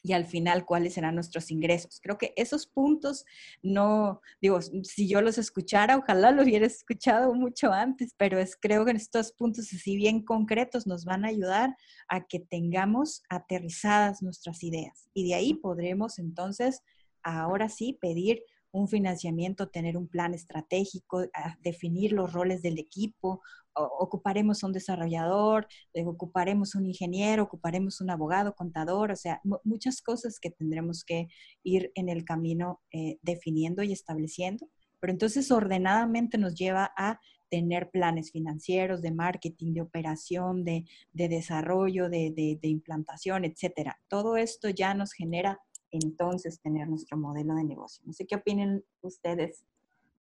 [0.03, 1.99] y al final cuáles serán nuestros ingresos.
[2.01, 3.25] Creo que esos puntos
[3.62, 8.86] no, digo, si yo los escuchara, ojalá los hubiera escuchado mucho antes, pero es, creo
[8.86, 11.75] que estos puntos así bien concretos nos van a ayudar
[12.07, 16.81] a que tengamos aterrizadas nuestras ideas y de ahí podremos entonces
[17.23, 18.43] ahora sí pedir
[18.77, 21.25] un financiamiento, tener un plan estratégico,
[21.61, 23.41] definir los roles del equipo,
[23.77, 30.39] ocuparemos un desarrollador, eh, ocuparemos un ingeniero, ocuparemos un abogado, contador, o sea, muchas cosas
[30.39, 31.27] que tendremos que
[31.63, 34.67] ir en el camino eh, definiendo y estableciendo.
[34.99, 42.09] Pero entonces ordenadamente nos lleva a tener planes financieros, de marketing, de operación, de, desarrollo,
[42.09, 44.01] de, de implantación, etcétera.
[44.09, 45.59] Todo esto ya nos genera
[45.91, 48.04] entonces tener nuestro modelo de negocio.
[48.06, 49.65] No sé qué opinen ustedes.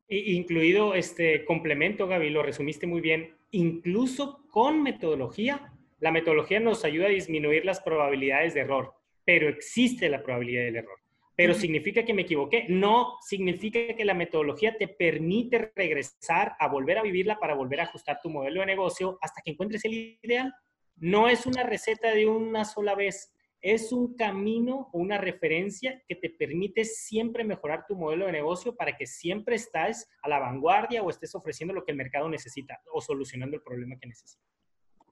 [0.09, 3.35] Incluido este complemento, Gaby, lo resumiste muy bien.
[3.51, 8.93] Incluso con metodología, la metodología nos ayuda a disminuir las probabilidades de error,
[9.25, 10.99] pero existe la probabilidad del error.
[11.35, 12.65] Pero significa que me equivoqué.
[12.67, 17.83] No significa que la metodología te permite regresar a volver a vivirla para volver a
[17.83, 20.51] ajustar tu modelo de negocio hasta que encuentres el ideal.
[20.95, 26.15] No es una receta de una sola vez es un camino o una referencia que
[26.15, 31.03] te permite siempre mejorar tu modelo de negocio para que siempre estés a la vanguardia
[31.03, 34.43] o estés ofreciendo lo que el mercado necesita o solucionando el problema que necesita.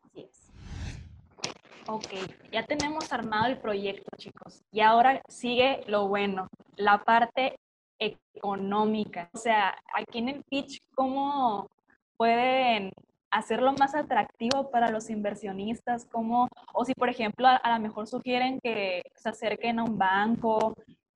[0.03, 0.51] Así es.
[1.87, 2.07] Ok,
[2.51, 4.63] ya tenemos armado el proyecto, chicos.
[4.71, 7.59] Y ahora sigue lo bueno, la parte
[7.99, 9.29] económica.
[9.33, 11.69] O sea, aquí en el pitch, ¿cómo
[12.17, 12.91] pueden
[13.35, 18.59] hacerlo más atractivo para los inversionistas, como, o si por ejemplo a, lo mejor sugieren
[18.63, 20.73] que se acerquen a un banco,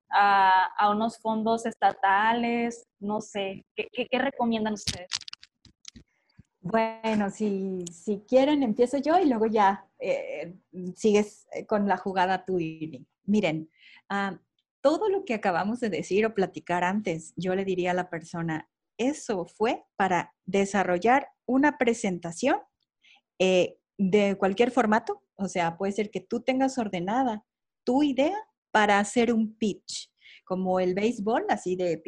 [0.10, 5.08] a, a unos fondos estatales, no sé, ¿qué, qué, recomiendan ustedes?
[6.60, 10.56] Bueno, si, si, quieren, empiezo yo y luego ya eh,
[10.96, 12.58] sigues con la jugada tú,
[13.24, 13.70] Miren,
[14.10, 14.38] ah,
[14.82, 18.70] todo lo que acabamos de decir o platicar antes, yo le diría a la persona,
[18.98, 22.58] eso fue para desarrollar una presentación
[23.40, 25.24] eh, de cualquier formato.
[25.36, 27.44] O sea, puede ser que tú tengas ordenada
[27.84, 28.38] tu idea
[28.72, 30.12] para hacer un pitch.
[30.46, 32.02] Como el béisbol, así de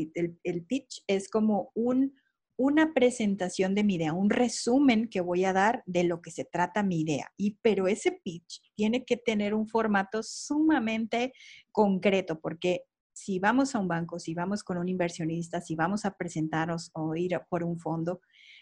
[0.43, 2.15] el, pitch es como un,
[2.55, 6.45] una presentación de mi idea, un resumen que voy a dar de lo que se
[6.45, 7.31] trata mi idea.
[7.37, 11.33] Y pero ese pitch tiene que tener un formato sumamente
[11.71, 16.15] concreto porque si vamos a un banco, si vamos con un inversionista, si vamos a
[16.15, 18.21] presentarnos o ir por un fondo,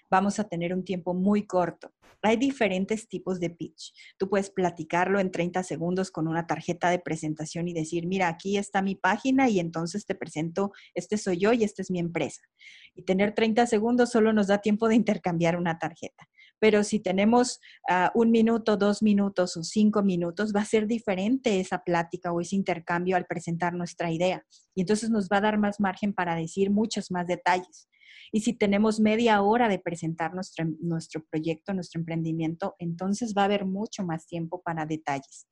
[0.10, 1.92] vamos a tener un tiempo muy corto.
[2.22, 3.94] Hay diferentes tipos de pitch.
[4.18, 8.58] Tú puedes platicarlo en 30 segundos con una tarjeta de presentación y decir, mira, aquí
[8.58, 12.42] está mi página y entonces te presento, este soy yo y esta es mi empresa.
[12.94, 16.28] Y tener 30 segundos solo nos da tiempo de intercambiar una tarjeta
[16.60, 21.60] pero si tenemos ah, un minuto, dos minutos o cinco minutos, va a ser diferente
[21.60, 24.46] esa plática o ese intercambio al presentar nuestra idea.
[24.76, 27.88] Y entonces nos va a dar más margen para decir muchos más detalles.
[28.32, 33.46] Y si tenemos media hora de presentar nuestro, nuestro proyecto, nuestro emprendimiento, entonces va a
[33.46, 35.48] haber mucho más tiempo para detalles.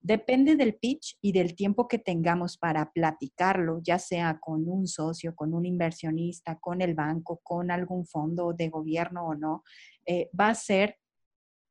[0.00, 5.34] Depende del pitch y del tiempo que tengamos para platicarlo, ya sea con un socio,
[5.34, 9.64] con un inversionista, con el banco, con algún fondo de gobierno o no,
[10.04, 10.98] eh, va a ser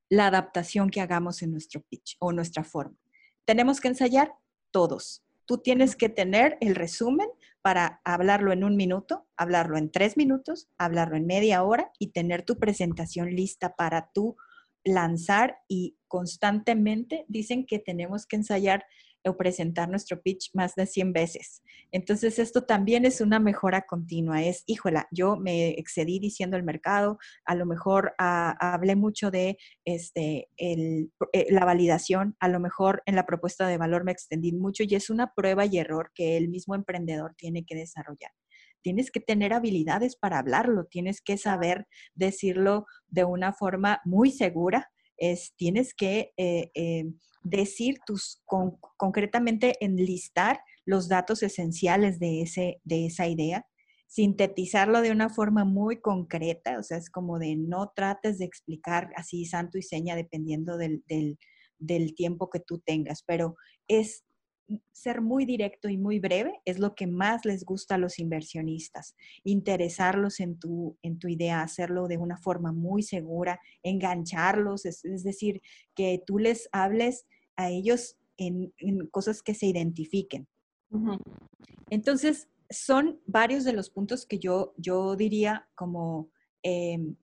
[0.10, 2.98] la adaptación que hagamos en nuestro pitch o nuestra forma.
[3.46, 4.34] Tenemos que ensayar
[4.72, 5.25] todos.
[5.46, 7.28] Tú tienes que tener el resumen
[7.62, 12.44] para hablarlo en un minuto, hablarlo en tres minutos, hablarlo en media hora y tener
[12.44, 14.38] tu presentación lista para tú
[14.84, 18.86] lanzar y constantemente dicen que tenemos que ensayar
[19.26, 21.64] o presentar nuestro pitch más de 100 veces.
[21.92, 24.44] Entonces, esto también es una mejora continua.
[24.44, 29.58] Es, híjola, yo me excedí diciendo el mercado, a lo mejor ah, hablé mucho de
[29.86, 34.54] este, el, eh, la validación, a lo mejor en la propuesta de valor me extendí
[34.54, 38.32] mucho y es una prueba y error que el mismo emprendedor tiene que desarrollar
[38.86, 44.92] tienes que tener habilidades para hablarlo, tienes que saber decirlo de una forma muy segura,
[45.18, 47.06] es, tienes que eh, eh,
[47.46, 48.42] decir tus,
[48.98, 53.66] concretamente enlistar los datos esenciales de, ese, de esa idea,
[54.08, 59.12] sintetizarlo de una forma muy concreta, o sea, es como de no trates de explicar
[59.16, 61.38] así santo y seña dependiendo del, del,
[61.78, 63.56] del tiempo que tú tengas, pero
[63.88, 64.26] es
[64.92, 69.16] ser muy directo y muy breve es lo que más les gusta a los inversionistas.
[69.44, 75.62] Interesarlos en tu, en tu idea, hacerlo de una forma muy segura, engancharlos, es, decir,
[75.96, 77.26] que tú les hables
[77.56, 78.74] a ellos en,
[79.12, 80.48] cosas que se identifiquen.
[81.90, 86.30] Entonces, son varios de los puntos que yo, yo diría como
[86.64, 87.16] em,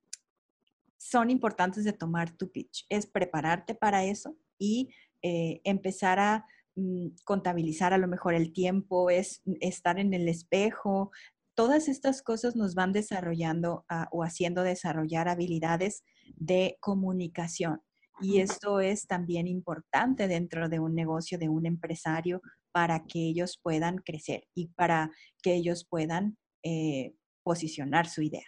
[0.98, 2.86] son importantes de tomar tu pitch.
[2.88, 4.90] Es prepararte para eso y
[5.22, 11.10] eh, empezar a Mm, contabilizar a lo mejor el tiempo, es estar en el espejo.
[11.54, 16.02] Todas estas cosas nos van desarrollando ah, o haciendo desarrollar habilidades
[16.36, 17.82] de comunicación.
[18.20, 22.40] Y esto es también importante dentro de un negocio, de un empresario,
[22.72, 25.10] para que ellos puedan crecer y para
[25.42, 28.44] que ellos puedan eh, posicionar su idea.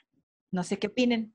[0.53, 1.35] No sé qué opinen.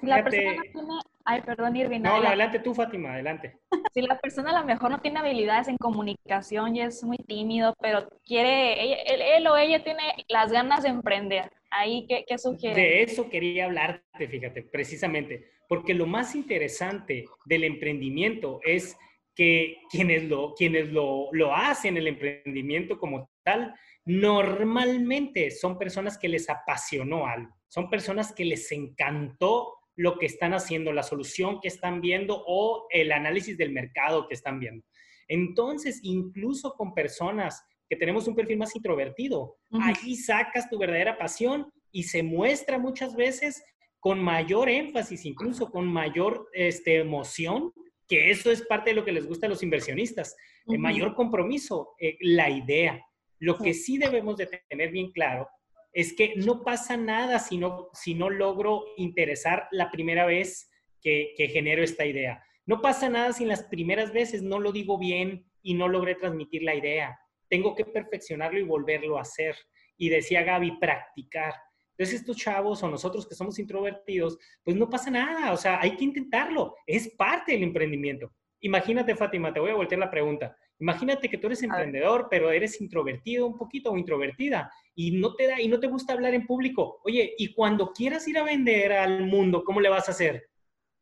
[0.00, 0.93] Si la persona no tiene...
[1.26, 2.00] Ay, perdón, Irving.
[2.00, 3.58] No, adelante tú, Fátima, adelante.
[3.94, 7.74] Si la persona a lo mejor no tiene habilidades en comunicación y es muy tímido,
[7.80, 12.74] pero quiere, él, o ella tiene las ganas de emprender, ¿ahí qué, qué sugiere?
[12.74, 18.96] De eso quería hablarte, fíjate, precisamente, porque lo más interesante del emprendimiento es
[19.36, 26.28] que quienes lo, quienes lo, lo hacen, el emprendimiento como tal, normalmente son personas que
[26.28, 31.68] les apasionó algo, son personas que les encantó lo que están haciendo, la solución que
[31.68, 34.84] están viendo o el análisis del mercado que están viendo.
[35.28, 41.70] Entonces, incluso con personas que tenemos un perfil más introvertido, ahí sacas tu verdadera pasión
[41.92, 43.62] y se muestra muchas veces
[44.00, 47.72] con mayor énfasis, incluso con mayor este, emoción,
[48.06, 51.94] que eso es parte de lo que les gusta a los inversionistas, el mayor compromiso,
[51.98, 53.02] eh, la idea.
[53.38, 55.48] Lo que sí debemos de tener bien claro
[55.94, 61.32] es que no pasa nada si no, si no logro interesar la primera vez que,
[61.36, 62.44] que genero esta idea.
[62.66, 66.16] No pasa nada si en las primeras veces no lo digo bien y no logré
[66.16, 67.18] transmitir la idea.
[67.48, 69.56] Tengo que perfeccionarlo y volverlo a hacer.
[69.96, 71.54] Y decía Gaby, practicar.
[71.96, 75.96] Entonces estos chavos o nosotros que somos introvertidos, pues no pasa nada, o sea, hay
[75.96, 78.32] que intentarlo, es parte del emprendimiento.
[78.60, 80.56] Imagínate, Fátima, te voy a voltear la pregunta.
[80.84, 85.46] Imagínate que tú eres emprendedor, pero eres introvertido un poquito o introvertida y no te
[85.46, 87.00] da y no te gusta hablar en público.
[87.04, 90.50] Oye, y cuando quieras ir a vender al mundo, ¿cómo le vas a hacer?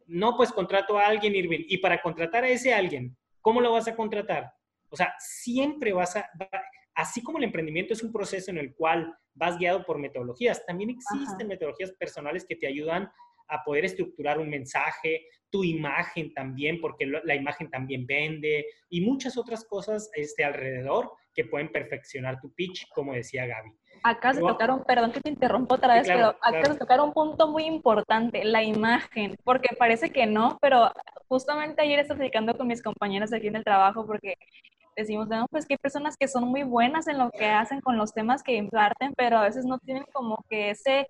[0.06, 1.64] No, pues contrato a alguien, Irving.
[1.66, 4.52] Y para contratar a ese alguien, ¿cómo lo vas a contratar?
[4.88, 6.30] O sea, siempre vas a,
[6.94, 10.90] así como el emprendimiento es un proceso en el cual vas guiado por metodologías, también
[10.90, 13.10] existen metodologías personales que te ayudan
[13.52, 19.36] a poder estructurar un mensaje, tu imagen también, porque la imagen también vende y muchas
[19.36, 23.70] otras cosas este, alrededor que pueden perfeccionar tu pitch, como decía Gaby.
[24.02, 27.12] Acá de tocar un, perdón que te interrumpo otra vez, pero acá de tocar un
[27.12, 30.90] punto muy importante, la imagen, porque parece que no, pero
[31.28, 34.34] justamente ayer estaba platicando con mis compañeros aquí en el trabajo porque
[34.96, 37.96] decimos, no, pues que hay personas que son muy buenas en lo que hacen con
[37.96, 41.06] los temas que imparten, pero a veces no tienen como que ese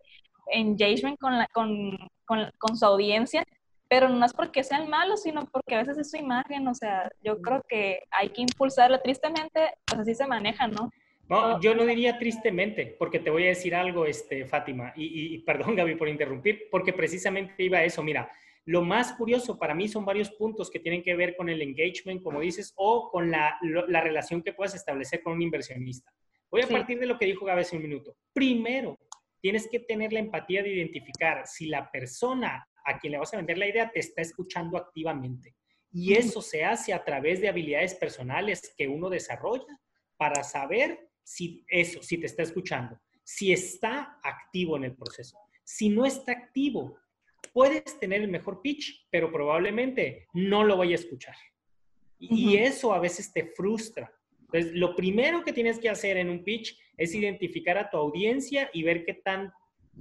[0.50, 3.44] engagement con, la, con, con, con su audiencia,
[3.88, 7.10] pero no es porque sean malos, sino porque a veces es su imagen, o sea,
[7.22, 10.90] yo creo que hay que impulsarlo, tristemente, pues así se maneja, ¿no?
[11.28, 15.38] No, yo no diría tristemente, porque te voy a decir algo, este, Fátima, y, y,
[15.40, 18.30] perdón Gaby por interrumpir, porque precisamente iba a eso, mira,
[18.64, 22.22] lo más curioso para mí son varios puntos que tienen que ver con el engagement,
[22.22, 26.12] como dices, o con la, la relación que puedas establecer con un inversionista.
[26.50, 28.14] Voy a partir de lo que dijo Gaby hace un minuto.
[28.32, 28.98] Primero,
[29.42, 33.36] tienes que tener la empatía de identificar si la persona a quien le vas a
[33.36, 35.56] vender la idea te está escuchando activamente.
[35.90, 39.78] Y eso se hace a través de habilidades personales que uno desarrolla
[40.16, 45.36] para saber si eso, si te está escuchando, si está activo en el proceso.
[45.64, 46.96] Si no está activo,
[47.52, 51.36] puedes tener el mejor pitch, pero probablemente no lo voy a escuchar.
[52.18, 54.12] Y eso a veces te frustra.
[54.40, 58.70] Entonces, lo primero que tienes que hacer en un pitch es identificar a tu audiencia
[58.72, 59.52] y ver qué tan,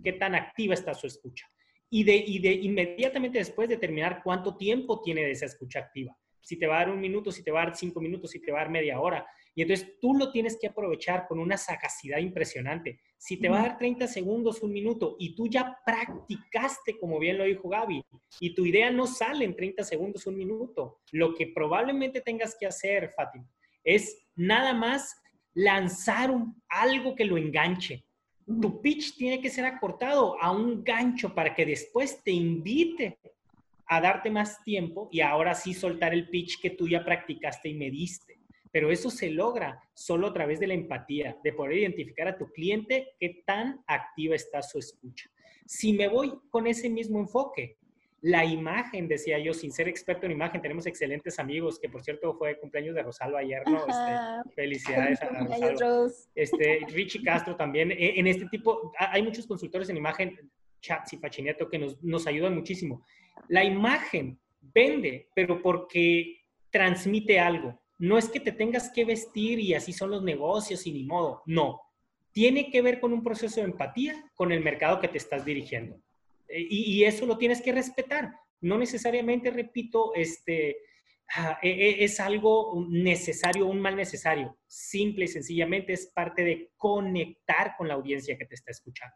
[0.03, 1.47] qué tan activa está su escucha
[1.93, 6.17] y de, y de inmediatamente después determinar cuánto tiempo tiene de esa escucha activa.
[6.39, 8.41] Si te va a dar un minuto, si te va a dar cinco minutos, si
[8.41, 9.27] te va a dar media hora.
[9.53, 13.01] Y entonces tú lo tienes que aprovechar con una sagacidad impresionante.
[13.17, 17.37] Si te va a dar 30 segundos, un minuto, y tú ya practicaste, como bien
[17.37, 18.01] lo dijo Gaby,
[18.39, 22.65] y tu idea no sale en 30 segundos, un minuto, lo que probablemente tengas que
[22.65, 23.47] hacer, Fátima,
[23.83, 25.21] es nada más
[25.53, 28.05] lanzar un, algo que lo enganche
[28.59, 33.19] tu pitch tiene que ser acortado a un gancho para que después te invite
[33.85, 37.73] a darte más tiempo y ahora sí soltar el pitch que tú ya practicaste y
[37.73, 38.39] mediste.
[38.71, 42.47] Pero eso se logra solo a través de la empatía, de poder identificar a tu
[42.51, 45.29] cliente qué tan activa está su escucha.
[45.65, 47.77] Si me voy con ese mismo enfoque,
[48.21, 52.35] la imagen, decía yo, sin ser experto en imagen, tenemos excelentes amigos, que por cierto
[52.35, 53.79] fue cumpleaños de Rosalba ayer, ¿no?
[53.87, 56.07] Este, felicidades a, Rosalba.
[56.35, 57.91] Este, Richie Castro también.
[57.91, 60.51] E, en este tipo, hay muchos consultores en imagen,
[60.81, 63.03] Chats y Fachineto, que nos, nos ayudan muchísimo.
[63.47, 67.81] La imagen vende, pero porque transmite algo.
[67.97, 71.41] No es que te tengas que vestir y así son los negocios y ni modo.
[71.47, 71.81] No.
[72.31, 75.99] Tiene que ver con un proceso de empatía con el mercado que te estás dirigiendo.
[76.53, 78.31] Y, eso lo tienes que respetar.
[78.61, 80.77] No necesariamente, repito, este,
[81.35, 84.57] ah, e, e, es algo necesario, un mal necesario.
[84.67, 89.15] Simple y sencillamente es parte de conectar con la audiencia que te está escuchando.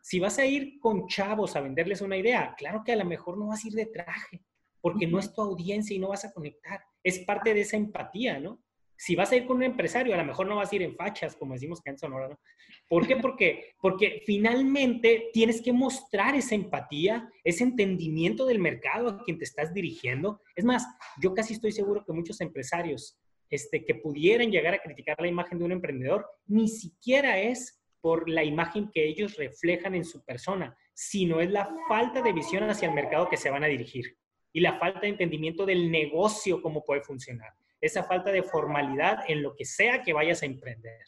[0.00, 3.36] Si vas a ir con chavos a venderles una idea, claro que a lo mejor
[3.36, 4.44] no vas a ir de traje,
[4.80, 6.80] porque no es tu audiencia y no vas a conectar.
[7.02, 8.62] Es parte de esa empatía, ¿no?
[8.96, 10.96] Si vas a ir con un empresario, a lo mejor no vas a ir en
[10.96, 12.38] fachas, como decimos que en Sonora, ¿no?
[12.88, 13.16] ¿Por qué?
[13.16, 19.44] Porque, porque finalmente tienes que mostrar esa empatía, ese entendimiento del mercado a quien te
[19.44, 20.40] estás dirigiendo.
[20.54, 20.86] Es más,
[21.20, 23.18] yo casi estoy seguro que muchos empresarios
[23.50, 28.28] este, que pudieran llegar a criticar la imagen de un emprendedor, ni siquiera es por
[28.28, 32.88] la imagen que ellos reflejan en su persona, sino es la falta de visión hacia
[32.88, 34.16] el mercado que se van a dirigir
[34.52, 39.42] y la falta de entendimiento del negocio, cómo puede funcionar esa falta de formalidad en
[39.42, 41.00] lo que sea que vayas a emprender.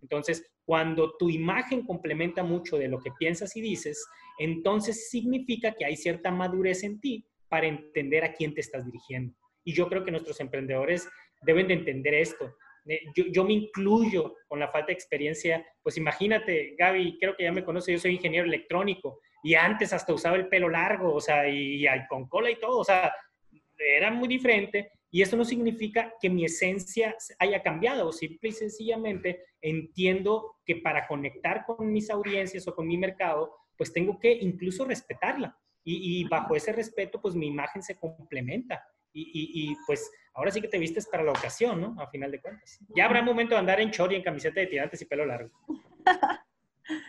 [0.00, 4.06] Entonces, cuando tu imagen complementa mucho de lo que piensas y dices,
[4.38, 9.34] entonces significa que hay cierta madurez en ti para entender a quién te estás dirigiendo.
[9.64, 11.08] Y yo creo que nuestros emprendedores
[11.42, 12.54] deben de entender esto.
[12.86, 15.66] Eh, yo, me incluyo con la falta de experiencia.
[15.82, 20.12] Pues imagínate, Gaby, creo que ya me conoce, yo soy ingeniero electrónico y antes hasta
[20.12, 23.12] usaba el pelo largo, o sea, y, y con cola y todo, o sea,
[23.76, 29.44] era muy diferente y eso no significa que mi esencia haya cambiado, simple y sencillamente
[29.62, 34.84] entiendo que para conectar con mis audiencias o con mi mercado, pues tengo que incluso
[34.84, 35.56] respetarla.
[35.84, 38.82] Y, bajo ese respeto, pues mi imagen se complementa.
[39.12, 41.94] Y, pues ahora sí que te vistes para la ocasión, ¿no?
[42.02, 42.80] A final de cuentas.
[42.96, 45.52] Ya habrá momento de andar en short y en camiseta de tirantes y pelo largo.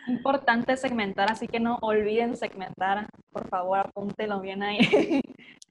[0.07, 3.07] Importante segmentar, así que no olviden segmentar.
[3.31, 4.79] Por favor, apúntelo bien ahí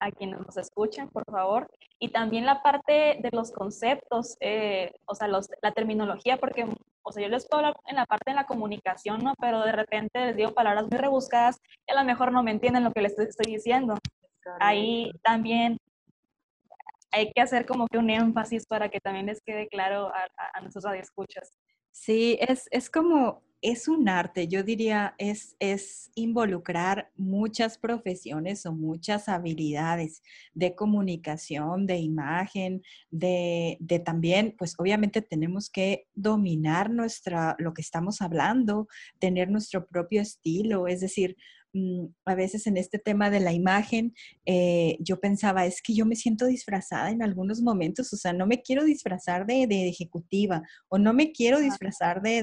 [0.00, 1.68] a quienes nos escuchan, por favor.
[1.98, 6.66] Y también la parte de los conceptos, eh, o sea, la terminología, porque,
[7.02, 9.34] o sea, yo les puedo hablar en la parte de la comunicación, ¿no?
[9.40, 12.84] Pero de repente les digo palabras muy rebuscadas y a lo mejor no me entienden
[12.84, 13.94] lo que les estoy, diciendo.
[14.60, 15.78] Ahí también
[17.10, 20.50] hay que hacer como que un énfasis para que también les quede claro a, a,
[20.54, 21.50] a nuestros radioescuchas.
[21.98, 28.72] Sí, es, es como es un arte, yo diría, es, es involucrar muchas profesiones o
[28.72, 30.22] muchas habilidades
[30.52, 37.82] de comunicación, de imagen, de, de, también, pues obviamente tenemos que dominar nuestra, lo que
[37.82, 38.88] estamos hablando,
[39.18, 41.34] tener nuestro propio estilo, es decir,
[42.24, 44.14] a veces en este tema de la imagen,
[44.44, 48.46] eh, yo pensaba, es que yo me siento disfrazada en algunos momentos, o sea, no
[48.46, 52.42] me quiero disfrazar de, ejecutiva o no me quiero disfrazar de,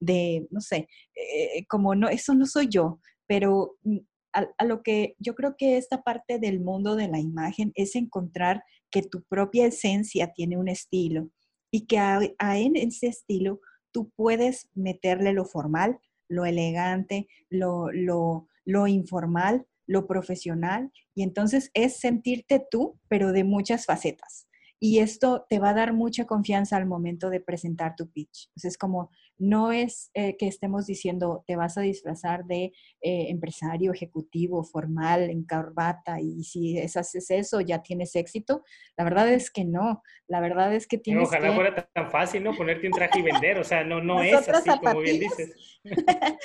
[0.00, 3.98] de, no sé, eh, como no, eso no soy yo, pero mm,
[4.34, 8.62] a, lo que yo creo que esta parte del mundo de la imagen es encontrar
[8.90, 11.30] que tu propia esencia tiene un estilo
[11.70, 13.60] y que a, en ese estilo
[13.92, 15.98] tú puedes meterle lo formal,
[16.34, 20.90] lo elegante, lo, lo, informal, lo profesional.
[21.14, 24.48] Y entonces es sentirte tú, pero de muchas facetas.
[24.80, 28.50] Y esto te va a dar mucha confianza al momento de presentar tu pitch.
[28.62, 33.92] es como no es eh, que estemos diciendo te vas a disfrazar de eh, empresario,
[33.92, 38.62] ejecutivo, formal, en corbata y si haces eso ya tienes éxito.
[38.96, 40.02] La verdad es que no.
[40.26, 42.56] La verdad es que tienes Ojalá fuera tan fácil, ¿no?
[42.56, 43.58] Ponerte un traje y vender.
[43.58, 45.52] O sea, no, no es así como bien dices.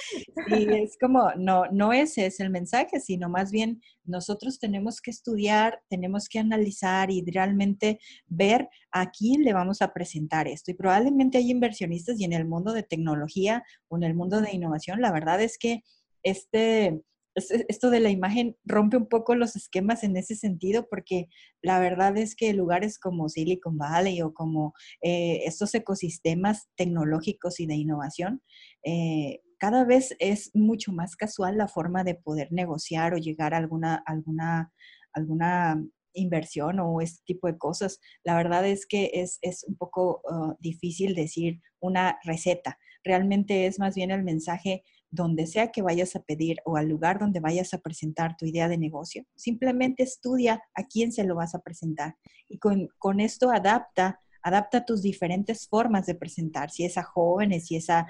[0.47, 5.11] sí, es como, no, no ese es el mensaje, sino más bien nosotros tenemos que
[5.11, 10.71] estudiar, tenemos que analizar y realmente ver a quién le vamos a presentar esto.
[10.71, 14.51] Y probablemente hay inversionistas y en el mundo de tecnología o en el mundo de
[14.51, 15.83] innovación, la verdad es que
[16.23, 17.01] este,
[17.35, 21.27] esto de la imagen rompe un poco los esquemas en ese sentido, porque
[21.61, 27.67] la verdad es que lugares como Silicon Valley o como eh, estos ecosistemas tecnológicos y
[27.67, 28.41] de innovación,
[28.83, 33.57] eh, cada vez es mucho más casual la forma de poder negociar o llegar a
[33.57, 34.71] alguna, alguna,
[35.13, 35.83] alguna
[36.13, 37.99] inversión o este tipo de cosas.
[38.23, 42.77] La verdad es que es, un poco ah, difícil decir una receta.
[43.03, 47.19] Realmente es más bien el mensaje donde sea que vayas a pedir o al lugar
[47.19, 49.25] donde vayas a presentar tu idea de negocio.
[49.35, 52.15] Simplemente estudia a quién se lo vas a presentar
[52.47, 57.67] y con, con esto adapta adapta tus diferentes formas de presentar, si es a jóvenes,
[57.67, 58.07] si es a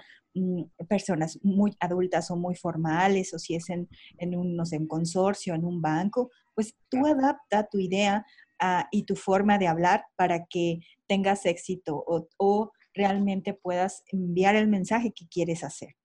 [0.87, 3.87] personas muy adultas o muy formales, o si es en,
[4.35, 8.25] un, no sé, en consorcio, en un banco, pues tú adapta tu idea
[8.59, 14.55] ah, y tu forma de hablar para que tengas éxito o, o realmente puedas enviar
[14.55, 15.95] el mensaje que quieres hacer.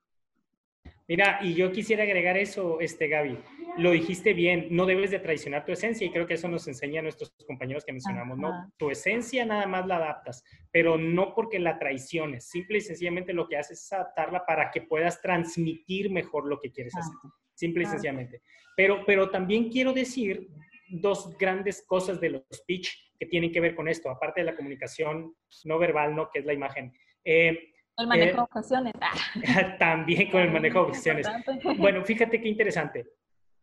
[1.06, 3.38] Mira, y yo quisiera agregar eso, este Gaby.
[3.76, 7.00] Lo dijiste bien, no debes de traicionar tu esencia y creo que eso nos enseña
[7.00, 8.72] a nuestros compañeros que mencionamos, ¿no?
[8.76, 13.48] Tu esencia nada más la adaptas, pero no porque la traiciones, simple y sencillamente lo
[13.48, 17.14] que haces es adaptarla para que puedas transmitir mejor lo que quieres hacer,
[17.54, 18.42] simple y sencillamente.
[18.76, 20.48] Pero, pero también quiero decir
[20.88, 24.56] dos grandes cosas de los pitch que tienen que ver con esto, aparte de la
[24.56, 26.30] comunicación no verbal, ¿no?
[26.30, 26.92] Que es la imagen.
[27.24, 28.92] Eh, el manejo de eh, objeciones.
[29.00, 29.76] Ah.
[29.78, 31.26] También con el manejo de objeciones.
[31.78, 33.06] Bueno, fíjate qué interesante.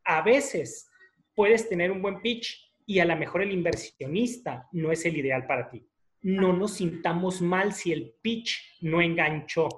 [0.04, 0.90] A veces
[1.36, 5.46] puedes tener un buen pitch y a lo mejor el inversionista no es el ideal
[5.48, 5.88] para ti.
[6.22, 9.70] No nos sintamos mal si el pitch no enganchó.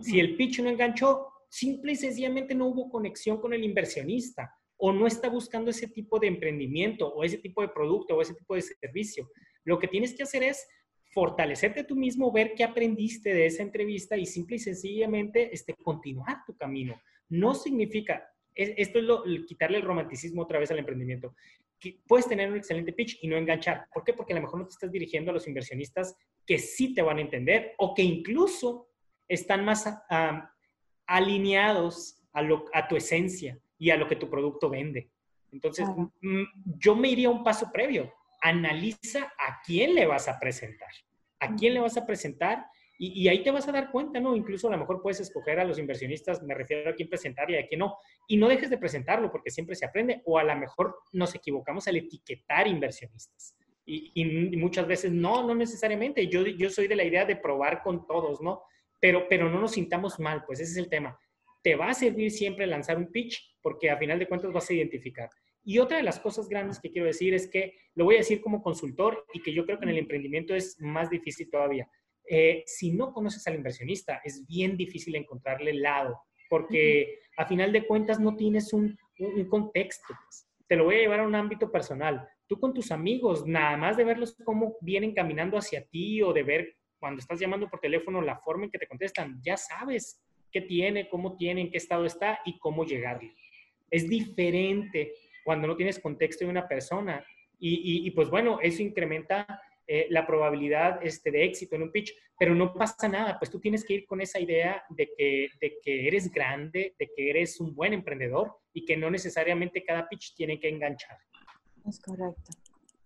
[0.00, 4.92] Si el pitch no enganchó, simple y sencillamente no hubo conexión con el inversionista o
[4.92, 8.54] no está buscando ese tipo de emprendimiento o ese tipo de producto o ese tipo
[8.54, 9.30] de servicio.
[9.64, 10.66] Lo que tienes que hacer es
[11.12, 16.38] fortalecerte tú mismo, ver qué aprendiste de esa entrevista y simple y sencillamente este, continuar
[16.46, 17.00] tu camino.
[17.28, 21.34] No significa, esto es lo, quitarle el romanticismo otra vez al emprendimiento.
[21.78, 23.86] Que puedes tener un excelente pitch y no enganchar.
[23.92, 24.12] ¿Por qué?
[24.12, 27.18] Porque a lo mejor no te estás dirigiendo a los inversionistas que sí te van
[27.18, 28.88] a entender o que incluso
[29.28, 29.86] están más
[31.06, 35.10] alineados a, lo, a tu esencia y a lo que tu producto vende.
[35.50, 35.86] Entonces,
[36.20, 36.44] mm,
[36.78, 40.90] yo me iría un paso previo analiza a quién le vas a presentar.
[41.38, 42.66] ¿A quién le vas a presentar?
[43.04, 44.36] Y, ahí te vas a dar cuenta, ¿no?
[44.36, 47.56] Incluso a lo mejor puedes escoger a los inversionistas, me refiero a quién presentar y
[47.56, 47.96] a quién no.
[48.28, 50.22] Y no dejes de presentarlo porque siempre se aprende.
[50.24, 53.56] O a lo mejor nos equivocamos al etiquetar inversionistas.
[53.84, 54.24] Y,
[54.56, 56.28] muchas veces no, no necesariamente.
[56.28, 58.62] Yo, yo soy de la idea de probar con todos, ¿no?
[59.00, 61.18] Pero, pero no nos sintamos mal, pues ese es el tema.
[61.60, 64.74] Te va a servir siempre lanzar un pitch porque a final de cuentas vas a
[64.74, 65.28] identificar
[65.64, 68.40] y otra de las cosas grandes que quiero decir es que, lo voy a decir
[68.40, 71.88] como consultor y que yo creo que en el emprendimiento es más difícil todavía.
[72.28, 77.72] Eh, si no conoces al inversionista, es bien difícil encontrarle el lado, porque a final
[77.72, 80.14] de cuentas no tienes un, un, contexto.
[80.24, 80.48] Pues.
[80.66, 82.28] Te lo voy a llevar a un ámbito personal.
[82.46, 86.42] Tú con tus amigos, nada más de verlos cómo vienen caminando hacia ti o de
[86.42, 90.60] ver cuando estás llamando por teléfono la forma en que te contestan, ya sabes qué
[90.60, 93.34] tiene, cómo tiene, en qué estado está y cómo llegarle.
[93.90, 95.12] Es diferente
[95.44, 97.24] cuando no tienes contexto de una persona.
[97.58, 99.46] Y, pues bueno, eso incrementa
[99.86, 103.60] eh, la probabilidad este, de éxito en un pitch, pero no pasa nada, pues tú
[103.60, 107.60] tienes que ir con esa idea de que, de que eres grande, de que eres
[107.60, 111.18] un buen emprendedor y que no necesariamente cada pitch tiene que enganchar.
[111.86, 112.50] Es correcto,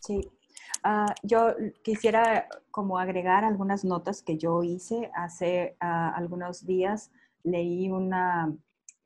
[0.00, 0.20] sí.
[0.82, 7.10] Ah, yo quisiera como agregar algunas notas que yo hice hace ah, algunos días.
[7.42, 8.54] Leí una,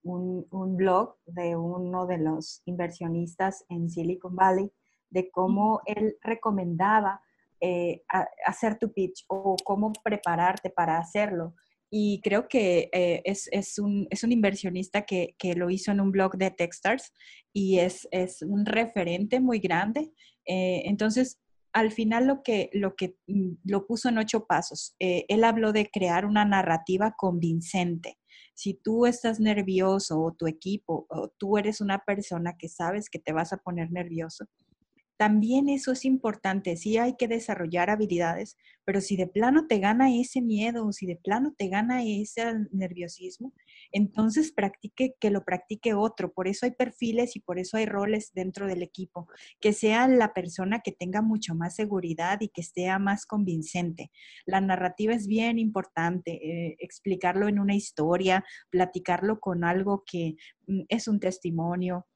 [0.02, 4.70] un, blog de uno de los inversionistas en Silicon Valley
[5.10, 7.20] de cómo él recomendaba
[7.60, 8.02] eh,
[8.46, 11.54] hacer tu pitch o cómo prepararte para hacerlo.
[11.92, 17.12] Y creo que eh, es, un, inversionista que, lo hizo en un blog de Techstars
[17.52, 18.08] y es,
[18.42, 20.12] un referente muy grande.
[20.46, 21.40] Eh, entonces,
[21.72, 24.94] al final lo que, lo que mm, lo puso en ocho pasos.
[24.98, 28.18] él habló de crear una narrativa convincente
[28.60, 33.18] si tú estás nervioso o tu equipo o tú eres una persona que sabes que
[33.18, 34.44] te vas a poner nervioso,
[35.20, 36.78] también eso es importante.
[36.78, 38.56] Sí hay que desarrollar habilidades,
[38.86, 42.42] pero si de plano te gana ese miedo si de plano te gana ese
[42.72, 43.52] nerviosismo,
[43.92, 46.32] entonces practique que lo practique otro.
[46.32, 49.28] Por eso hay perfiles y por eso hay roles dentro del equipo.
[49.60, 54.10] Que sea la persona que tenga mucho más seguridad y que sea más convincente.
[54.46, 56.30] La narrativa es bien importante.
[56.32, 62.06] Eh, explicarlo en una historia, platicarlo con algo que mm, es un testimonio,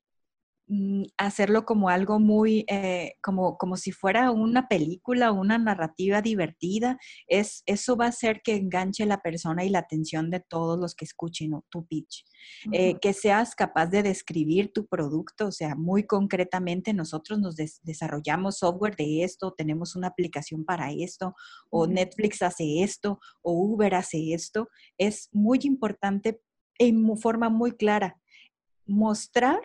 [1.18, 7.62] hacerlo como algo muy, eh, como, como si fuera una película, una narrativa divertida, es,
[7.66, 11.04] eso va a hacer que enganche la persona y la atención de todos los que
[11.04, 12.24] escuchen tu pitch.
[12.72, 18.58] Eh, que seas capaz de describir tu producto, o sea, muy concretamente nosotros nos desarrollamos
[18.58, 21.34] software de esto, tenemos una aplicación para esto,
[21.70, 26.40] o Netflix hace esto, o Uber hace esto, es muy importante
[26.78, 28.20] en forma muy clara
[28.86, 29.60] mostrar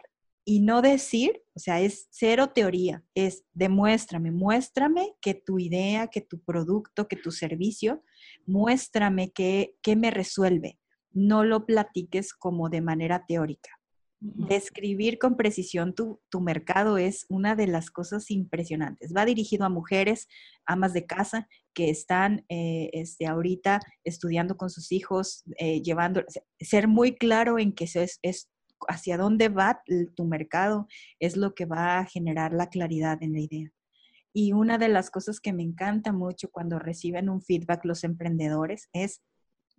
[0.45, 6.21] y no decir, o sea, es cero teoría, es demuéstrame, muéstrame que tu idea, que
[6.21, 8.03] tu producto, que tu servicio,
[8.45, 10.79] muéstrame que, me resuelve.
[11.11, 13.69] No lo platiques como de manera teórica.
[14.21, 19.13] Describir con precisión tu, mercado es una de las cosas impresionantes.
[19.15, 20.27] Va dirigido a mujeres,
[20.65, 26.23] amas de casa, que están eh, este, ahorita estudiando con sus hijos, eh, llevando,
[26.59, 28.49] ser muy claro en que eso es, es
[28.87, 29.81] hacia dónde va
[30.15, 30.87] tu mercado
[31.19, 33.71] es lo que va a generar la claridad en la idea.
[34.33, 38.89] Y una de las cosas que me encanta mucho cuando reciben un feedback los emprendedores
[38.93, 39.21] es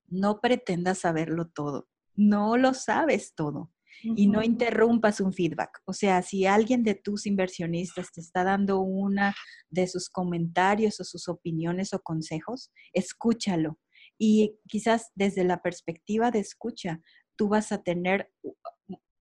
[0.09, 3.71] no pretendas saberlo todo, no lo sabes todo
[4.03, 5.81] y no interrumpas un feedback.
[5.85, 9.35] O sea, si alguien de tus inversionistas te está dando una
[9.69, 13.79] de sus comentarios o sus opiniones o consejos, escúchalo.
[14.19, 17.01] Y quizás desde la perspectiva de escucha,
[17.37, 18.31] tú vas a tener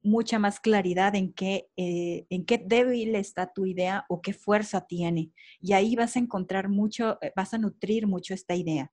[0.08, 4.88] mucha más claridad en qué, eh, en qué débil está tu idea o qué fuerza
[4.88, 5.32] tiene.
[5.60, 8.92] Y ahí vas a encontrar mucho, eh, vas a nutrir mucho esta idea.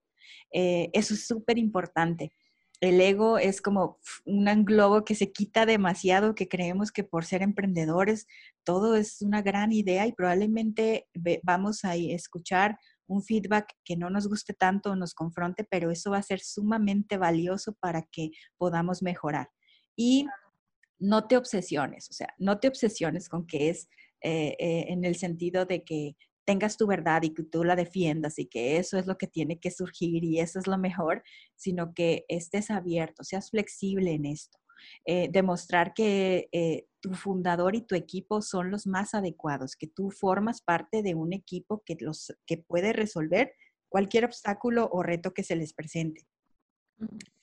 [0.52, 2.32] Eh, eso es súper importante.
[2.80, 7.42] El ego es como un globo que se quita demasiado, que creemos que por ser
[7.42, 8.26] emprendedores
[8.64, 11.06] todo es una gran idea y probablemente
[11.44, 16.10] vamos a escuchar un feedback que no nos guste tanto o nos confronte, pero eso
[16.10, 19.48] va a ser sumamente valioso para que podamos mejorar.
[19.96, 20.26] Y
[21.04, 23.88] no te obsesiones, o sea, no te obsesiones con que es
[24.22, 28.38] eh, eh, en el sentido de que tengas tu verdad y que tú la defiendas
[28.38, 31.22] y que eso es lo que tiene que surgir y eso es lo mejor,
[31.56, 34.58] sino que estés abierto, seas flexible en esto.
[35.06, 36.48] Eh, demostrar que
[37.00, 41.32] tu fundador y tu equipo son los más adecuados, que tú formas parte de un
[41.32, 43.52] equipo que, los, que puede resolver
[43.88, 46.26] cualquier obstáculo o reto que se les presente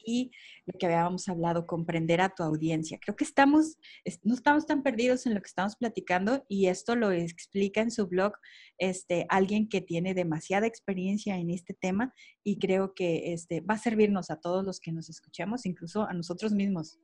[0.03, 0.31] y
[0.65, 2.99] lo que habíamos hablado, comprender a tu audiencia.
[2.99, 3.77] Creo que estamos,
[4.23, 8.07] no estamos tan perdidos en lo que estamos platicando y esto lo explica en su
[8.07, 8.33] blog
[8.77, 13.79] este, alguien que tiene demasiada experiencia en este tema y creo que este, va a
[13.79, 16.99] servirnos a todos los que nos escuchamos, incluso a nosotros mismos.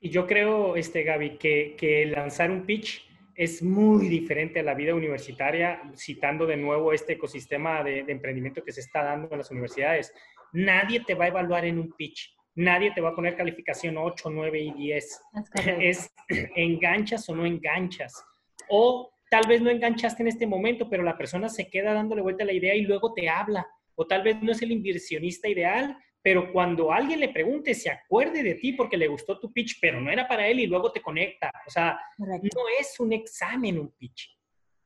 [0.00, 4.94] Y yo creo, este, Gaby, que lanzar un pitch es muy diferente a la vida
[4.94, 9.50] universitaria, citando de nuevo este ecosistema de, de emprendimiento que se está dando en las
[9.50, 10.12] universidades
[10.52, 12.34] nadie te va a evaluar en un pitch.
[12.54, 15.20] Nadie te va a poner calificación 8, 9 y 10.
[15.80, 16.14] Es,
[16.56, 18.22] enganchas o no enganchas.
[18.68, 22.44] O tal vez no enganchaste en este momento, pero la persona se queda dándole vuelta
[22.44, 23.66] a la idea y luego te habla.
[23.94, 28.42] O tal vez no es el inversionista ideal, pero cuando alguien le pregunte, se acuerde
[28.44, 31.02] de ti porque le gustó tu pitch, pero no era para él y luego te
[31.02, 31.50] conecta.
[31.66, 34.38] O sea, no es un examen un pitch.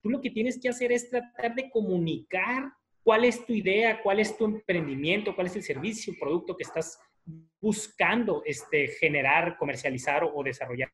[0.02, 2.72] Tú lo que tienes que hacer es tratar de comunicar
[3.02, 6.64] cuál es tu idea, cuál es tu emprendimiento, cuál es el servicio, o producto que
[6.64, 6.98] estás
[7.60, 10.90] buscando este, generar, comercializar o, desarrollar.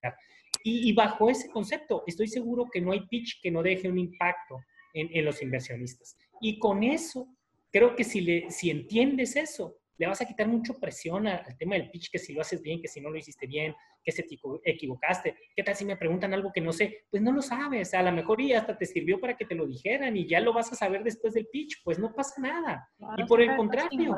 [0.65, 4.61] Y, bajo ese concepto, estoy seguro que no hay pitch que no deje un impacto
[4.93, 6.17] en, los inversionistas.
[6.41, 7.29] Y con eso,
[7.71, 11.77] creo que si, le, si entiendes eso, le vas a quitar mucho presión al tema
[11.77, 13.73] del pitch, que si lo haces bien, que si no lo hiciste bien,
[14.03, 15.37] que se te equivocaste.
[15.55, 17.05] ¿Qué tal si me preguntan algo que no sé?
[17.09, 19.65] Pues no lo sabes, a lo mejor y hasta te sirvió para que te lo
[19.65, 22.91] dijeran y ya lo vas a saber después del pitch, pues no pasa nada.
[23.17, 24.13] y por el contrario,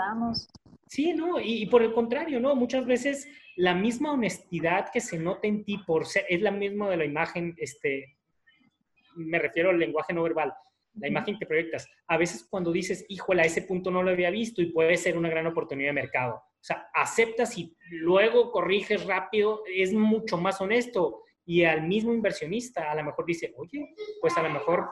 [0.86, 5.46] sí, no, y, por el contrario, no, muchas veces la misma honestidad que se nota
[5.46, 8.16] en ti por ser, es la misma de la imagen, este,
[9.16, 10.54] me refiero al lenguaje no verbal,
[10.96, 11.88] la imagen que proyectas.
[12.06, 15.16] A veces cuando dices, híjole, a ese punto no lo había visto y puede ser
[15.16, 16.34] una gran oportunidad de mercado.
[16.36, 21.22] O sea, aceptas y luego corriges rápido, es mucho más honesto.
[21.44, 24.88] Y al mismo inversionista a lo mejor dice, oye, pues a lo mejor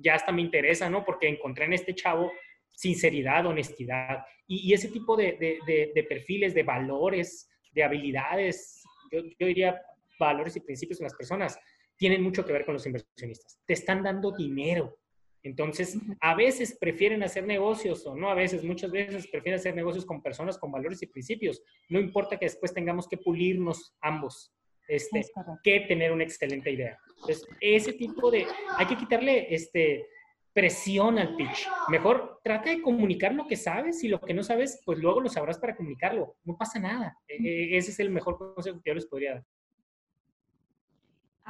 [0.00, 1.04] ya hasta me interesa, ¿no?
[1.04, 2.30] Porque encontré en este chavo
[2.72, 4.24] sinceridad, honestidad.
[4.46, 8.82] Y, ese tipo de, de, perfiles, de valores, de habilidades,
[9.12, 9.80] yo, yo diría
[10.18, 11.58] valores y principios en las personas,
[12.00, 13.60] tienen mucho que ver con los inversionistas.
[13.66, 14.98] Te están dando dinero.
[15.42, 20.06] Entonces, a veces prefieren hacer negocios o no a veces, muchas veces prefieren hacer negocios
[20.06, 21.62] con personas con valores y principios.
[21.90, 24.50] No importa que después tengamos que pulirnos ambos,
[24.88, 25.26] este,
[25.62, 26.98] que tener una excelente idea.
[27.20, 28.46] Entonces, ese tipo de,
[28.78, 30.06] hay que quitarle este,
[30.54, 31.68] presión al pitch.
[31.88, 35.28] Mejor trata de comunicar lo que sabes y lo que no sabes, pues luego lo
[35.28, 36.36] sabrás para comunicarlo.
[36.44, 37.14] No pasa nada.
[37.28, 39.44] E, e, ese es el mejor consejo que yo les podría dar.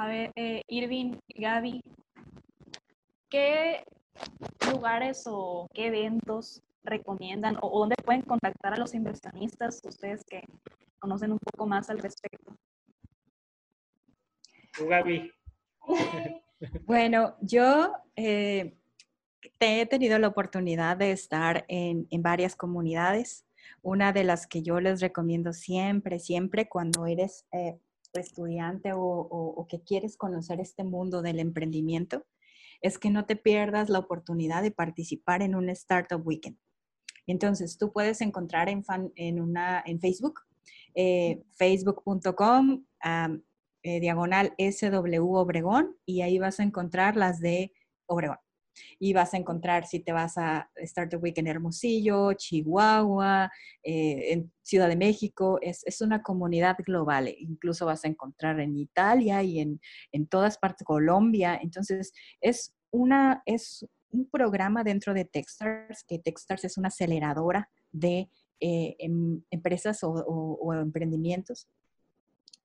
[0.01, 1.83] A ver, eh, Irving, Gaby,
[3.29, 3.85] ¿qué
[4.73, 10.43] lugares o qué eventos recomiendan o, dónde pueden contactar a los inversionistas, ustedes que
[11.01, 12.57] conocen un poco más al respecto?
[14.79, 15.31] Gaby.
[16.87, 18.79] bueno, yo eh,
[19.59, 23.45] he tenido la oportunidad de estar en, varias comunidades.
[23.83, 27.79] Una de las que yo les recomiendo siempre, siempre cuando eres eh,
[28.19, 32.27] estudiante o, que quieres conocer este mundo del emprendimiento,
[32.81, 36.59] es que no te pierdas la oportunidad de participar en un Startup Weekend.
[37.27, 38.83] Entonces, tú puedes encontrar en,
[39.17, 40.41] en, una, en Facebook,
[40.95, 42.85] eh, facebook.com,
[43.83, 47.73] eh, diagonal SW Obregón, y ahí vas a encontrar las de
[48.07, 48.39] Obregón
[48.99, 53.51] y vas a encontrar si te vas a Startup Week en Hermosillo, Chihuahua,
[53.83, 58.77] eh, en Ciudad de México, es, es, una comunidad global, incluso vas a encontrar en
[58.77, 59.81] Italia y en,
[60.13, 66.65] en todas partes, Colombia, entonces es una, es un programa dentro de Techstars, que Techstars
[66.65, 68.29] es una aceleradora de
[68.61, 71.69] eh, em, empresas o emprendimientos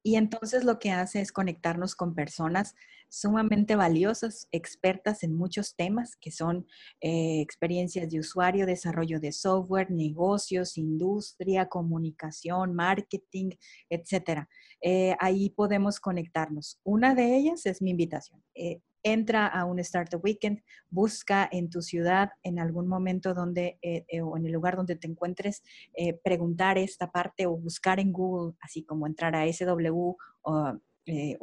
[0.06, 2.76] y entonces lo que hace es conectarnos con personas
[3.10, 6.68] sumamente valiosas, expertas en muchos temas, que son
[7.02, 13.50] eh, experiencias de usuario, desarrollo de software, negocios, industria, comunicación, marketing,
[13.90, 14.48] etc.
[14.80, 16.80] Eh, ahí podemos conectarnos.
[16.84, 18.44] Una de ellas es mi invitación.
[18.54, 24.04] Eh, entra a un Startup Weekend, busca en tu ciudad, en algún momento donde, eh,
[24.08, 25.62] eh, o en el lugar donde te encuentres,
[25.94, 30.80] eh, preguntar esta parte o buscar en Google, así como entrar a SW o,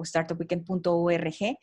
[0.04, 1.56] startupweekend.org,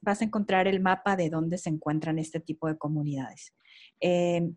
[0.00, 3.52] vas a encontrar el mapa de dónde se encuentran este tipo de comunidades.
[3.98, 4.54] Em,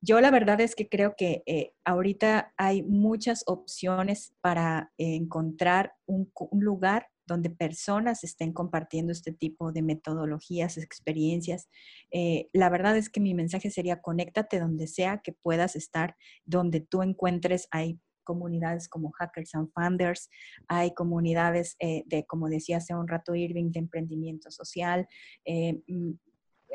[0.00, 1.42] yo la verdad es que creo que
[1.84, 9.82] ahorita hay muchas opciones para encontrar un, lugar donde personas estén compartiendo este tipo de
[9.82, 11.68] metodologías, experiencias.
[12.10, 16.80] Eh, la verdad es que mi mensaje sería conéctate donde sea que puedas estar, donde
[16.80, 20.30] tú encuentres, hay comunidades como Hackers and Funders,
[20.66, 25.06] hay comunidades eh, de, como decía hace un rato Irving, de emprendimiento social.
[25.44, 26.12] Eh, mm,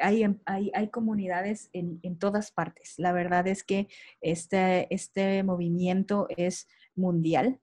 [0.01, 2.93] hay, hay, hay, comunidades en, en, todas partes.
[2.97, 3.87] La verdad es que
[4.21, 7.59] este, este movimiento es mundial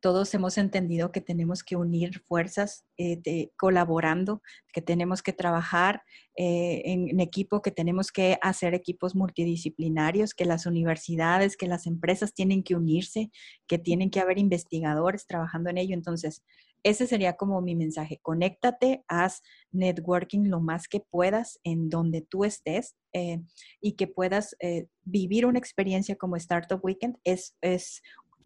[0.00, 4.42] todos hemos entendido que tenemos que unir fuerzas eh, colaborando,
[4.72, 6.02] que tenemos que trabajar
[6.36, 12.32] eh, en, equipo, que tenemos que hacer equipos multidisciplinarios, que las universidades, que las empresas
[12.32, 13.30] tienen que unirse,
[13.66, 15.94] que tienen que haber investigadores trabajando en ello.
[15.94, 16.44] Entonces,
[16.84, 18.20] ese sería como mi mensaje.
[18.22, 19.42] Conéctate, haz
[19.72, 23.40] networking lo más que puedas en donde tú estés eh,
[23.80, 24.54] y que puedas
[25.02, 27.16] vivir una experiencia como Startup Weekend.
[27.24, 27.56] Es,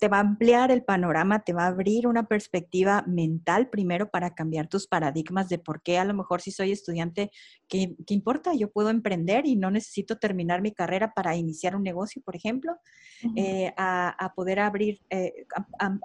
[0.02, 4.34] te va a ampliar el panorama, te va a abrir una perspectiva mental primero para
[4.34, 7.30] cambiar tus paradigmas de por qué a lo mejor si soy estudiante,
[7.68, 8.52] ¿qué, importa?
[8.52, 12.74] Yo puedo emprender y no necesito terminar mi carrera para iniciar un negocio, por ejemplo,
[13.36, 15.46] eh, a, poder abrir, eh,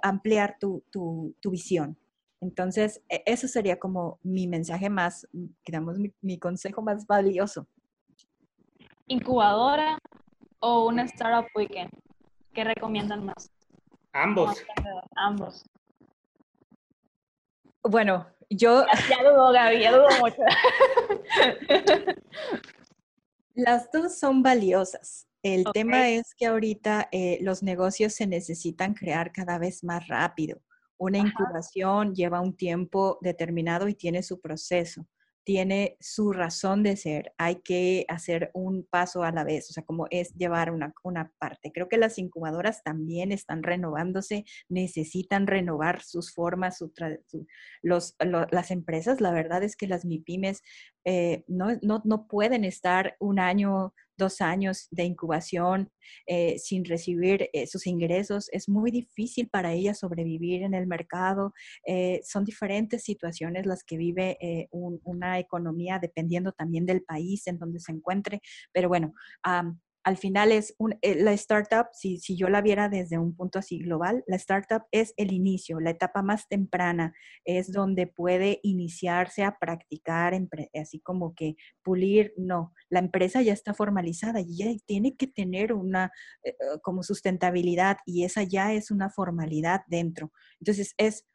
[0.00, 1.98] ampliar tu, visión.
[2.40, 5.26] Entonces, e, eso sería como mi mensaje más,
[5.66, 7.66] digamos, mi, mi consejo más valioso.
[9.08, 9.98] ¿Incubadora
[10.60, 11.90] o una startup weekend?
[12.54, 13.57] ¿Qué recomiendan más?
[14.22, 14.64] Ambos.
[15.14, 15.64] Ambos.
[17.82, 18.84] Bueno, yo...
[19.08, 20.42] Ya, dudo, Gaby, ya dudo mucho.
[23.54, 25.28] Las dos son valiosas.
[25.42, 30.60] El tema es que ahorita eh, los negocios se necesitan crear cada vez más rápido.
[30.96, 35.06] Una incubación lleva un tiempo determinado y tiene su proceso
[35.48, 37.32] tiene su razón de ser.
[37.38, 41.32] Hay que hacer un paso a la vez, o sea, como es llevar una, una
[41.38, 41.72] parte.
[41.72, 46.84] Creo que las incubadoras también están renovándose, necesitan renovar sus formas,
[47.80, 48.14] los,
[48.50, 49.22] las empresas.
[49.22, 50.62] La verdad es que las MIPIMES
[51.04, 55.92] eh, no, no, no pueden estar un año dos años de incubación
[56.26, 61.54] eh, sin recibir eh, sus ingresos, es muy difícil para ella sobrevivir en el mercado.
[62.24, 67.92] Son diferentes situaciones las que vive una economía dependiendo también del país en donde se
[67.92, 68.40] encuentre.
[68.72, 69.14] Pero bueno,
[70.08, 73.78] al final es un, eh, la startup, si, yo la viera desde un punto así
[73.78, 77.12] global, la startup es el inicio, la etapa más temprana,
[77.44, 80.32] es donde puede iniciarse a practicar,
[80.72, 85.74] así como que pulir, no, la empresa ya está formalizada y ya tiene que tener
[85.74, 86.10] una
[86.42, 90.32] eh, eh, como sustentabilidad y esa ya es una formalidad dentro.
[90.58, 91.26] Entonces es,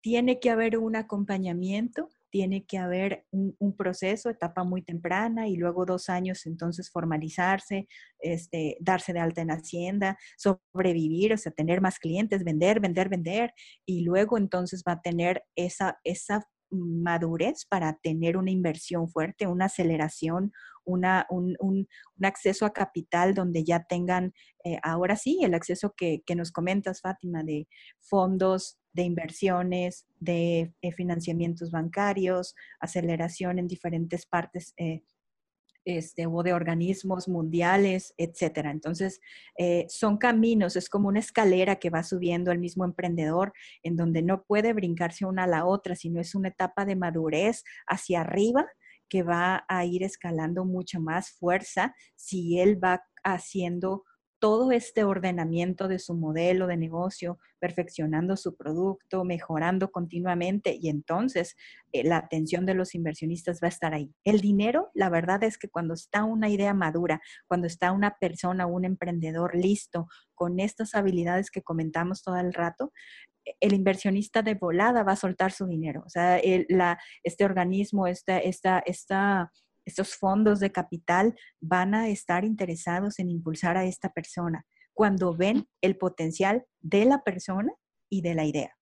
[0.00, 5.84] tiene que haber un acompañamiento tiene que haber un, proceso, etapa muy temprana y luego
[5.84, 7.86] dos años entonces formalizarse,
[8.20, 13.52] este, darse de alta en Hacienda, sobrevivir, o sea, tener más clientes, vender, vender, vender
[13.84, 19.66] y luego entonces va a tener esa, esa madurez para tener una inversión fuerte, una
[19.66, 20.52] aceleración,
[20.84, 21.86] una, un, un,
[22.22, 24.32] acceso a capital donde ya tengan,
[24.64, 27.68] eh, ahora sí, el acceso que, que, nos comentas, Fátima, de
[28.00, 35.02] fondos de inversiones, de eh, financiamientos bancarios, aceleración en diferentes partes eh,
[35.84, 38.70] este, o de organismos mundiales, etcétera.
[38.70, 39.20] Entonces,
[39.58, 44.22] eh, son caminos, es como una escalera que va subiendo el mismo emprendedor, en donde
[44.22, 48.66] no puede brincarse una a la otra, sino es una etapa de madurez hacia arriba
[49.08, 54.04] que va a ir escalando mucha más fuerza si él va haciendo
[54.42, 61.54] todo este ordenamiento de su modelo de negocio, perfeccionando su producto, mejorando continuamente y entonces
[61.92, 64.12] eh, la atención de los inversionistas va a estar ahí.
[64.24, 68.66] El dinero, la verdad es que cuando está una idea madura, cuando está una persona,
[68.66, 72.92] un emprendedor listo con estas habilidades que comentamos todo el rato,
[73.44, 76.02] e, el inversionista de volada va a soltar su dinero.
[76.04, 76.40] O sea,
[77.22, 79.52] este organismo, esta, esta, esta
[79.84, 85.66] estos fondos de capital van a estar interesados en impulsar a esta persona cuando ven
[85.80, 87.72] el potencial de la persona
[88.08, 88.76] y de la idea.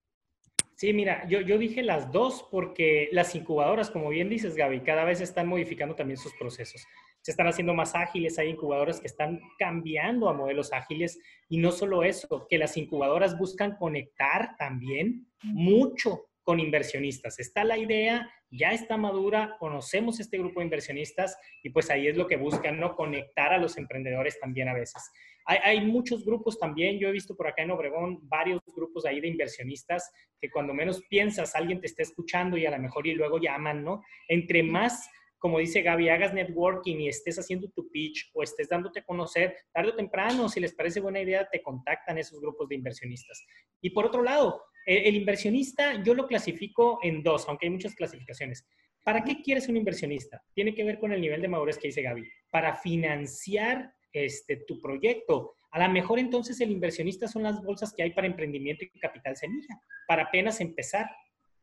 [0.81, 5.05] Sí, mira, yo, yo dije las dos porque las incubadoras, como bien dices, Gaby, cada
[5.05, 6.87] vez están modificando también sus procesos.
[7.21, 11.19] Se están haciendo más ágiles, hay incubadoras que están cambiando a modelos ágiles
[11.51, 17.39] y no solo eso, que las incubadoras buscan conectar también mucho con inversionistas.
[17.39, 22.17] Está la idea, ya está madura, conocemos este grupo de inversionistas y pues ahí es
[22.17, 22.97] lo que buscan, ¿no?
[22.97, 25.11] Conectar a los emprendedores también a veces.
[25.47, 29.29] Hay, muchos grupos también, yo he visto por acá en Obregón varios grupos ahí de
[29.29, 33.39] inversionistas que cuando menos piensas alguien te está escuchando y a lo mejor y luego
[33.39, 34.03] llaman, ¿no?
[34.29, 35.09] Entre más
[35.41, 39.57] como dice Gaby, hagas networking y estés haciendo tu pitch o estés dándote a conocer,
[39.73, 43.43] tarde o temprano, si les parece buena idea, te contactan esos grupos de inversionistas.
[43.81, 48.67] Y por otro lado, el, inversionista yo lo clasifico en dos, aunque hay muchas clasificaciones.
[49.05, 50.43] ¿Para qué quieres un inversionista?
[50.55, 52.29] Tiene que ver con el nivel de madurez que dice Gaby.
[52.51, 55.55] Para financiar este, tu proyecto.
[55.71, 59.37] A lo mejor entonces el inversionista son las bolsas que hay para emprendimiento y capital
[59.37, 61.09] semilla, para apenas empezar.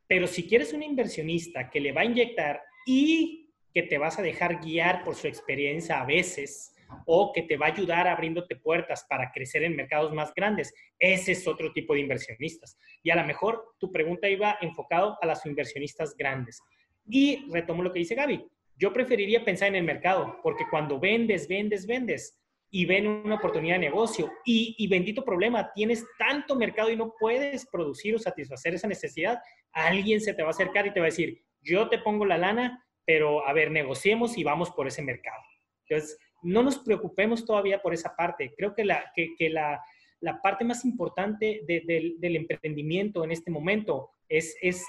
[0.08, 4.22] Pero si quieres un inversionista que le va a inyectar y que te vas a
[4.22, 6.74] dejar guiar por su experiencia a veces,
[7.06, 10.74] o que te va a ayudar abriéndote puertas para crecer en mercados más grandes.
[11.00, 12.78] Ese es otro tipo de inversionistas.
[13.04, 16.62] Y a lo mejor tu pregunta iba enfocado a las inversionistas grandes.
[17.10, 18.46] Y retomo lo que dice Gaby.
[18.76, 23.76] Yo preferiría pensar en el mercado, porque cuando vendes, vendes, vendes y ven una oportunidad
[23.76, 28.76] de negocio y, y bendito problema, tienes tanto mercado y no puedes producir o satisfacer
[28.76, 29.40] esa necesidad,
[29.72, 32.38] alguien se te va a acercar y te va a decir, yo te pongo la
[32.38, 35.42] lana, pero a ver, negociemos y vamos por ese mercado.
[35.88, 38.54] Entonces, no nos preocupemos todavía por esa parte.
[38.56, 39.82] Creo que la, que, la,
[40.42, 44.86] parte más importante del emprendimiento en este momento es, es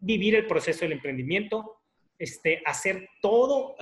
[0.00, 1.80] vivir el proceso del emprendimiento,
[2.18, 3.76] este, hacer todo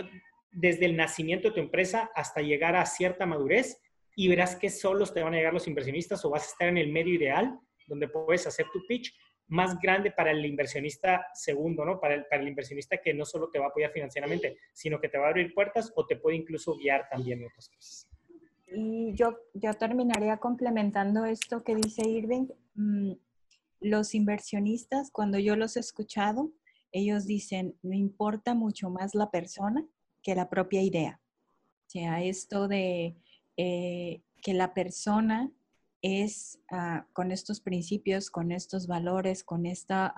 [0.50, 3.80] desde el nacimiento de tu empresa hasta llegar a cierta madurez
[4.14, 6.78] y verás que solos te van a llegar los inversionistas o vas a estar en
[6.78, 9.14] el medio ideal donde puedes hacer tu pitch
[9.48, 12.00] más grande para el inversionista segundo, ¿no?
[12.00, 15.08] Para el, para el inversionista que no solo te va a apoyar financieramente, sino que
[15.08, 18.08] te va a abrir puertas o te puede incluso guiar también en otras cosas.
[18.68, 22.48] Y yo, yo terminaría complementando esto que dice Irving.
[22.74, 23.12] Mm,
[23.80, 26.50] los inversionistas, cuando yo los he escuchado,
[26.90, 29.86] ellos dicen, me importa mucho más la persona
[30.22, 31.20] que la propia idea.
[31.86, 33.16] O sea, esto de
[33.56, 35.50] eh, que la persona
[36.02, 40.14] es ah, con estos principios, con estos valores, con esta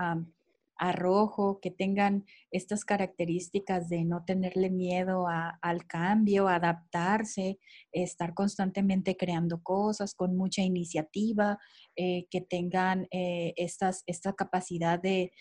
[0.78, 7.58] arrojo, que tengan estas características de no tenerle miedo al cambio, adaptarse,
[7.92, 11.58] estar constantemente creando cosas con mucha iniciativa,
[11.96, 15.32] eh, que tengan eh, estas, esta capacidad de,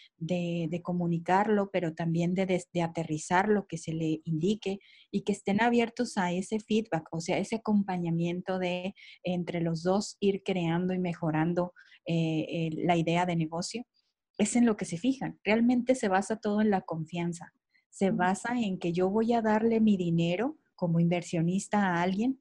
[0.83, 4.79] comunicarlo, pero también de, de, aterrizar lo que se le indique
[5.11, 10.17] y que estén abiertos a ese feedback, o sea, ese acompañamiento de entre los dos
[10.19, 11.73] ir creando y mejorando
[12.05, 13.85] eh, la idea de negocio
[14.37, 15.39] es en lo que se fijan.
[15.43, 17.53] Realmente se basa todo en la confianza.
[17.89, 22.39] Se basa en que yo voy a darle mi dinero como inversionista a alguien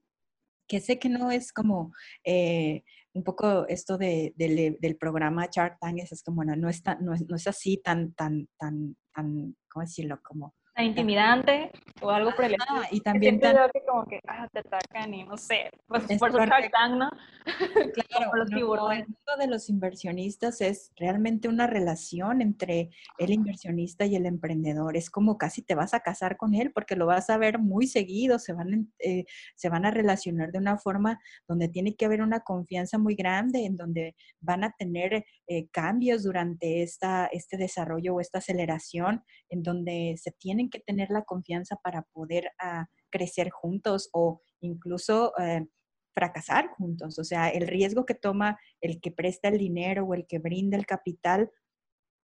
[0.68, 1.92] que sé que no es como
[2.24, 2.82] eh,
[3.12, 6.68] un poco esto de, del programa Shark Tank, es como, no, no,
[7.00, 10.20] no, es, no es así tan, tan, tan, tan, ¿cómo decirlo?
[10.22, 11.70] Como intimidante
[12.02, 12.82] o algo por el estilo.
[12.90, 13.56] Y también tan...
[13.72, 17.10] que como que ah, te atacan y no sé, pues por su ¿no?
[18.08, 24.16] Claro, los el mundo de los inversionistas es realmente una relación entre el inversionista y
[24.16, 24.96] el emprendedor.
[24.96, 27.86] Es como casi te vas a casar con él porque lo vas a ver muy
[27.86, 29.24] seguido, se van, eh,
[29.54, 33.64] se van a relacionar de una forma donde tiene que haber una confianza muy grande,
[33.64, 39.62] en donde van a tener eh, cambios durante esta, este desarrollo o esta aceleración, en
[39.62, 45.66] donde se tienen que tener la confianza para poder ah, crecer juntos o incluso eh,
[46.14, 47.18] fracasar juntos.
[47.18, 50.76] O sea, el riesgo que toma el que presta el dinero o el que brinda
[50.76, 51.50] el capital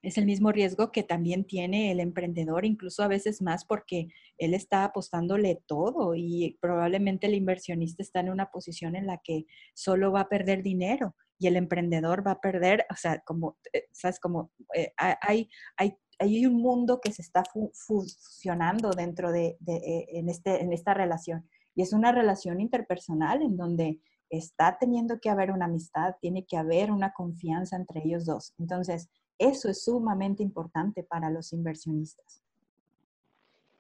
[0.06, 4.54] es el mismo riesgo que también tiene el emprendedor, incluso a veces más porque él
[4.54, 10.12] está apostándole todo y probablemente el inversionista está en una posición en la que solo
[10.12, 14.20] va a perder dinero y el emprendedor va a perder, o sea, como, eh, ¿sabes?
[14.20, 17.44] Como eh, hay, hay hay un mundo que se está
[17.74, 21.48] fusionando dentro de, eh, en, este, en esta relación.
[21.76, 24.00] Y es una relación interpersonal en donde
[24.30, 28.54] está teniendo que haber una amistad, tiene que haber una confianza entre ellos dos.
[28.58, 32.42] Entonces, eso es sumamente importante para los inversionistas.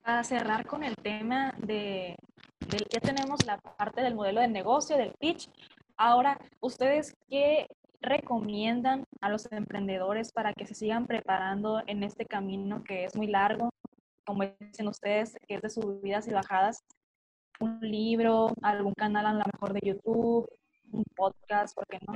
[0.04, 2.16] Para cerrar con el tema de,
[2.70, 5.50] de ya tenemos la parte del modelo de negocio, del pitch.
[5.98, 7.68] Ahora, ¿ustedes qué
[8.02, 13.28] recomiendan a los emprendedores para que se sigan preparando en este camino que es muy
[13.28, 13.70] largo,
[14.26, 16.84] como dicen ustedes, que es de subidas y bajadas?
[17.60, 20.48] Un libro, algún canal a lo mejor de YouTube,
[20.92, 22.14] un podcast, ¿por qué no?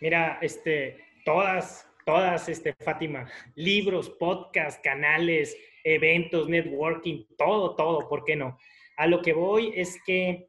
[0.00, 5.54] Mira, este, todas, todas, este, Fátima, libros, podcasts, canales,
[5.84, 8.56] eventos, networking, todo, todo, ¿por qué no?
[8.96, 10.48] A lo que voy es que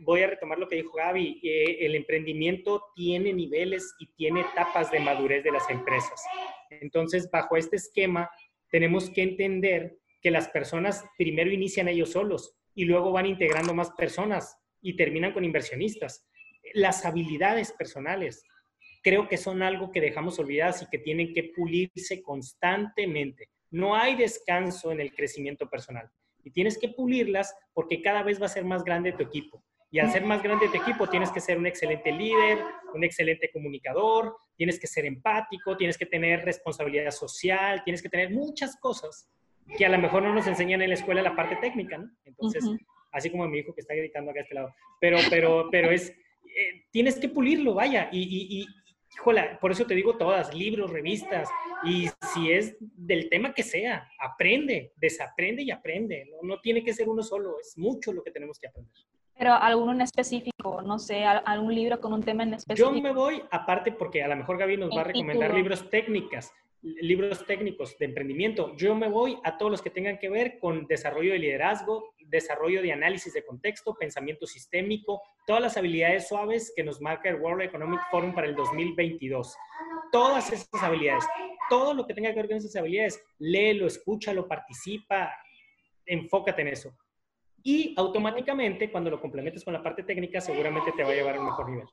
[0.00, 4.90] voy a retomar lo que dijo Gaby, eh, el emprendimiento tiene niveles y tiene etapas
[4.90, 6.24] de madurez de las empresas.
[6.70, 8.30] Entonces, bajo este esquema,
[8.70, 13.90] tenemos que entender que las personas primero inician ellos solos y luego van integrando más
[13.90, 16.26] personas y terminan con inversionistas.
[16.72, 18.46] Las habilidades personales
[19.06, 23.50] creo que son algo que dejamos olvidadas y que tienen que pulirse constantemente.
[23.70, 26.10] No hay descanso en el crecimiento personal
[26.42, 29.62] y tienes que pulirlas porque cada vez va a ser más grande tu equipo.
[29.92, 32.58] Y al ser más grande tu equipo, tienes que ser un excelente líder,
[32.94, 38.30] un excelente comunicador, tienes que ser empático, tienes que tener responsabilidad social, tienes que tener
[38.30, 39.30] muchas cosas
[39.78, 42.10] que a lo mejor no nos enseñan en la escuela la parte técnica, ¿no?
[42.24, 42.64] Entonces,
[43.12, 44.74] así como mi hijo que está gritando acá a este lado.
[45.00, 48.08] Pero, pero, pero es, eh, tienes que pulirlo, vaya.
[48.10, 48.66] Y, y,
[49.16, 51.48] y, híjola, por eso te digo todas, libros, revistas,
[51.84, 56.28] y si es del tema que sea, aprende, desaprende y aprende.
[56.30, 58.92] No, no tiene que ser uno solo, es mucho lo que tenemos que aprender.
[59.38, 62.94] Pero alguno en específico, no sé, algún libro con un tema en específico.
[62.94, 66.52] Yo me voy, aparte porque a lo mejor Gaby nos va a recomendar libros técnicas,
[66.82, 68.74] libros técnicos de emprendimiento.
[68.76, 72.82] Yo me voy a todos los que tengan que ver con desarrollo de liderazgo, desarrollo
[72.82, 77.62] de análisis de contexto, pensamiento sistémico, todas las habilidades suaves que nos marca el World
[77.62, 79.56] Economic Forum para el 2022.
[80.12, 81.24] Todas esas habilidades,
[81.68, 85.32] todo lo que tenga que ver con esas habilidades, léelo, escúchalo, participa,
[86.04, 86.96] enfócate en eso
[87.66, 91.40] y automáticamente cuando lo complementes con la parte técnica seguramente te va a llevar a
[91.40, 91.88] un mejor nivel.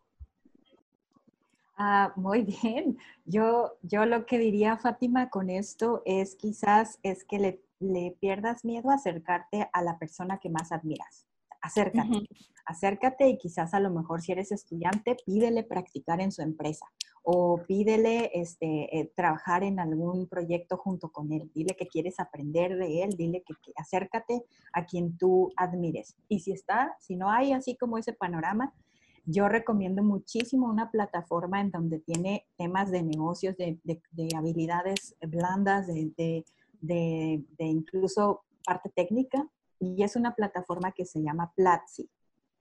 [1.86, 2.97] Ah, muy bien.
[3.25, 8.63] Yo, yo lo que diría, Fátima, con esto es quizás es que le, le pierdas
[8.63, 11.27] miedo a acercarte a la persona que más admiras.
[11.61, 12.29] Acércate,
[12.65, 16.86] acércate y quizás a lo mejor si eres estudiante, pídele practicar en su empresa
[17.21, 21.51] o pídele este, eh, trabajar en algún proyecto junto con él.
[21.53, 26.15] Dile que quieres aprender de él, dile que, acércate a quien tú admires.
[26.29, 28.73] Y si está, si no hay así como ese panorama,
[29.26, 33.80] yo recomiendo muchísimo una plataforma en donde tiene temas de negocios, de,
[34.36, 36.45] habilidades blandas, de,
[36.82, 39.47] de, incluso parte técnica.
[39.80, 42.09] Y es una plataforma que se llama Platzi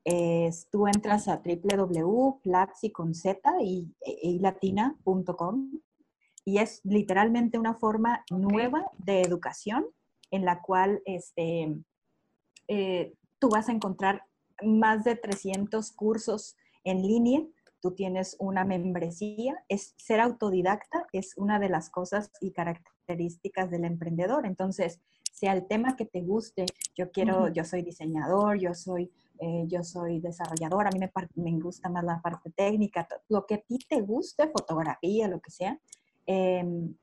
[0.04, 5.80] es, tú entras a www.platzi con z y, latina.com
[6.44, 9.86] y es literalmente una forma nueva de educación
[10.30, 11.76] en la cual este,
[12.66, 14.24] eh, tú vas a encontrar
[14.62, 17.42] más de 300 cursos en línea.
[17.80, 19.64] Tú tienes una membresía.
[19.68, 24.46] Es, ser autodidacta es una de las cosas y características del emprendedor.
[24.46, 25.00] Entonces,
[25.32, 29.10] sea el tema que te guste, yo quiero, yo soy diseñador, yo soy
[29.44, 33.54] eh, yo soy desarrolladora, a mí me, me, gusta más la parte técnica, lo que
[33.54, 35.80] a ti te guste, fotografía, lo que sea,
[36.26, 36.94] em,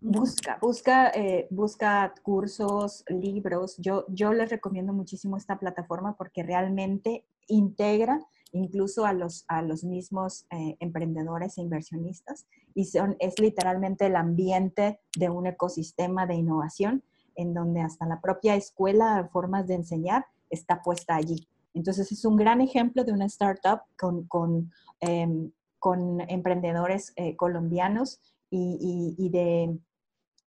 [0.00, 3.76] Busca, busca, eh, busca cursos, libros.
[3.78, 8.20] Yo, yo les recomiendo muchísimo esta plataforma porque realmente integra
[8.52, 14.16] incluso a los, a los mismos eh, emprendedores e inversionistas y son, es literalmente el
[14.16, 17.02] ambiente de un ecosistema de innovación
[17.34, 21.48] en donde hasta la propia escuela, formas de enseñar, está puesta allí.
[21.74, 28.20] Entonces es un gran ejemplo de una startup con, con, em, con emprendedores eh, colombianos
[28.50, 29.78] y, y, de,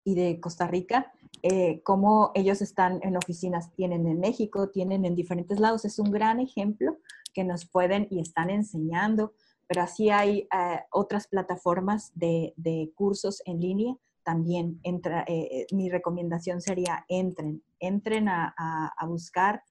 [0.04, 5.16] y, de, Costa Rica, eh, como ellos están en oficinas, tienen en México, tienen en
[5.16, 5.86] diferentes lados.
[5.86, 6.98] Es un gran ejemplo
[7.34, 9.34] que nos pueden y están enseñando,
[9.68, 13.96] pero así hay eh, otras plataformas de, de, cursos en línea.
[14.24, 15.26] También entra,
[15.72, 19.64] mi recomendación sería entren, entren a, a, a buscar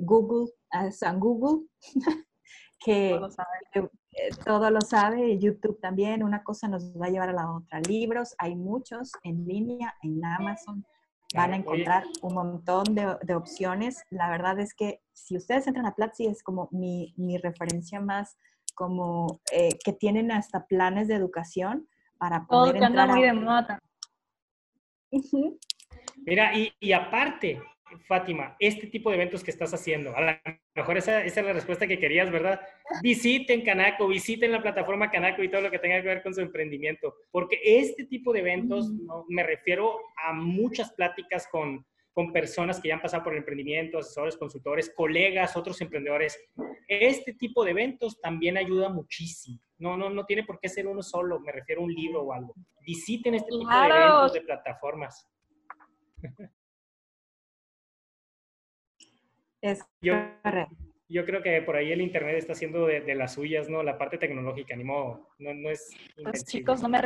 [0.00, 1.66] Google, a San Google,
[2.84, 3.88] que eh,
[4.44, 7.80] todo lo sabe, YouTube también, una cosa nos va a llevar a la otra.
[7.80, 10.84] Libros, hay muchos en línea, en Amazon,
[11.34, 14.02] van a encontrar un montón de, opciones.
[14.10, 17.12] La verdad es que si ustedes entran a Platzi es como mi,
[17.42, 18.36] referencia más
[18.74, 21.88] como eh, que tienen hasta planes de educación
[22.18, 23.08] para poder Todo entrar.
[23.08, 23.78] Muy de moda.
[26.26, 27.62] Mira, y, y aparte,
[28.06, 30.38] Fátima, este tipo de eventos que estás haciendo, a lo
[30.74, 32.60] mejor esa, esa, es la respuesta que querías, ¿verdad?
[33.02, 36.40] Visiten Canaco, visiten la plataforma Canaco y todo lo que tenga que ver con su
[36.40, 39.24] emprendimiento, porque este tipo de eventos, ¿no?
[39.28, 41.84] me refiero a muchas pláticas con,
[42.14, 46.38] con personas que ya han pasado por el emprendimiento, asesores, consultores, colegas, otros emprendedores.
[46.86, 49.58] Este tipo de eventos también ayuda muchísimo.
[49.78, 52.32] No, no, no tiene por qué ser uno solo, me refiero a un libro o
[52.32, 52.54] algo.
[52.86, 55.28] Visiten este tipo de eventos, de plataformas.
[59.64, 60.12] Es yo,
[61.08, 63.82] yo creo que por ahí el Internet está haciendo de, las suyas, ¿no?
[63.82, 65.90] La parte tecnológica, ni modo, no, no es...
[66.16, 67.00] Los chicos, no me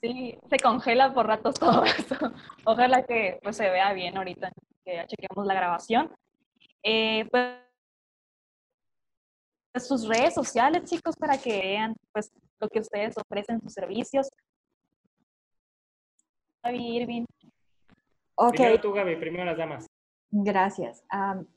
[0.00, 2.14] Sí, se congela por ratos todo eso.
[2.64, 4.52] Ojalá que pues, se vea bien ahorita,
[4.84, 6.14] que ya chequeamos la grabación.
[6.84, 7.58] Eh, pues,
[9.84, 12.30] sus redes sociales, chicos, para que vean pues,
[12.60, 14.28] lo que ustedes ofrecen, sus servicios.
[16.62, 17.24] Gaby, Irving.
[18.36, 18.52] Ok.
[18.52, 19.93] Primero tú, Gaby, primero las damas.
[20.36, 21.04] Gracias.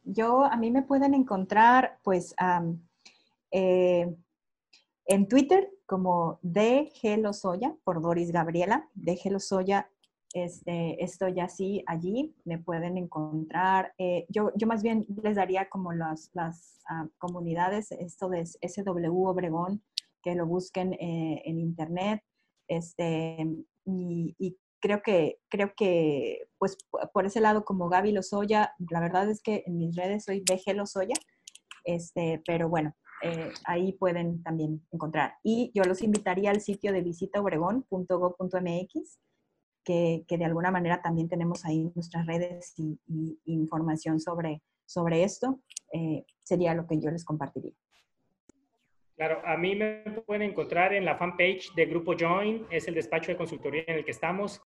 [0.04, 2.36] yo, a mí me pueden encontrar, pues,
[3.52, 4.16] eh,
[5.08, 8.88] en Twitter como de Lozoya, por Doris Gabriela.
[8.94, 9.90] De Lozoya,
[10.32, 13.96] este, estoy así allí, me pueden encontrar.
[13.98, 16.80] Eh, yo, yo más bien les daría como las, las
[17.18, 19.82] comunidades, esto de SW Obregón,
[20.22, 22.22] que lo busquen eh, en internet.
[22.68, 23.44] Este,
[23.86, 24.58] y
[24.88, 26.78] creo que, creo que, pues
[27.14, 30.74] por ese lado, como Gaby Lozoya, la verdad es que en mis redes soy BG
[30.76, 31.16] Lozoya,
[31.84, 35.34] este, pero bueno, eh, ahí pueden también encontrar.
[35.44, 39.20] Y yo los invitaría al sitio de visitaobregón.go.mx,
[39.84, 42.98] que, que de alguna manera también tenemos ahí nuestras redes y,
[43.44, 45.60] información sobre, sobre esto.
[45.92, 47.74] Eh, sería lo que yo les compartiría.
[49.18, 53.32] Claro, a mí me pueden encontrar en la fanpage de Grupo Join, es el despacho
[53.32, 54.62] de consultoría en el que estamos.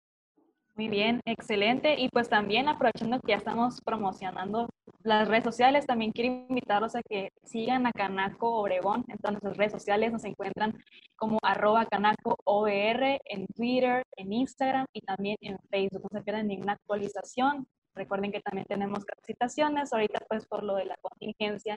[0.80, 2.00] Muy bien, excelente.
[2.00, 4.70] Y pues también aprovechando que ya estamos promocionando
[5.04, 9.04] las redes sociales, también quiero invitarlos a que sigan a Canaco Obregón.
[9.10, 10.82] En todas nuestras redes sociales nos encuentran
[11.18, 16.08] como arroba Canaco OR en Twitter, en Instagram y también en Facebook.
[16.14, 17.68] No se pierdan ninguna actualización.
[17.94, 19.92] Recuerden que también tenemos capacitaciones.
[19.92, 21.76] Ahorita pues por lo de la contingencia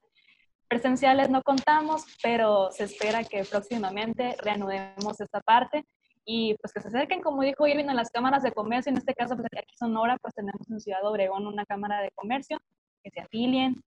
[0.69, 5.85] Presenciales no contamos, pero se espera que próximamente reanudemos esta parte
[6.25, 8.91] y pues que se acerquen, como dijo Irving, a las cámaras de comercio.
[8.91, 12.59] En este caso, pues aquí Sonora, pues tenemos en Ciudad Obregón una cámara de comercio,
[13.03, 13.83] que se afilien,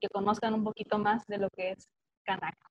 [0.00, 1.88] que conozcan un poquito más de lo que es
[2.24, 2.68] Canaco.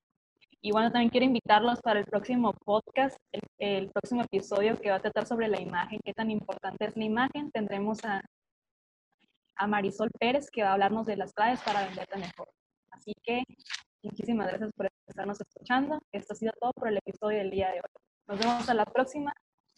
[0.62, 4.98] Y bueno, también quiero invitarlos para el próximo podcast, el, el, próximo episodio que va
[4.98, 7.52] a tratar sobre la imagen, qué tan importante es la imagen.
[7.52, 8.22] Tendremos a,
[9.56, 12.48] a Marisol Pérez, que va a hablarnos de las claves para venderte mejor.
[12.92, 13.44] Así que
[14.04, 16.00] muchísimas gracias por estarnos escuchando.
[16.12, 18.11] Esto ha sido todo por el episodio del día de hoy.
[18.32, 19.34] Nos vemos a la próxima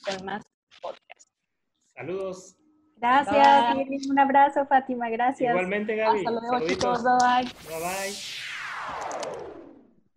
[0.06, 0.44] con más
[0.80, 1.28] podcast.
[1.96, 2.56] Saludos.
[2.98, 5.50] Gracias, un abrazo, Fátima, gracias.
[5.50, 6.20] Igualmente, Gaby.
[6.20, 7.04] Hasta luego, chicos.
[7.04, 7.52] Bye bye.
[7.68, 7.80] Bye
[9.40, 9.53] bye.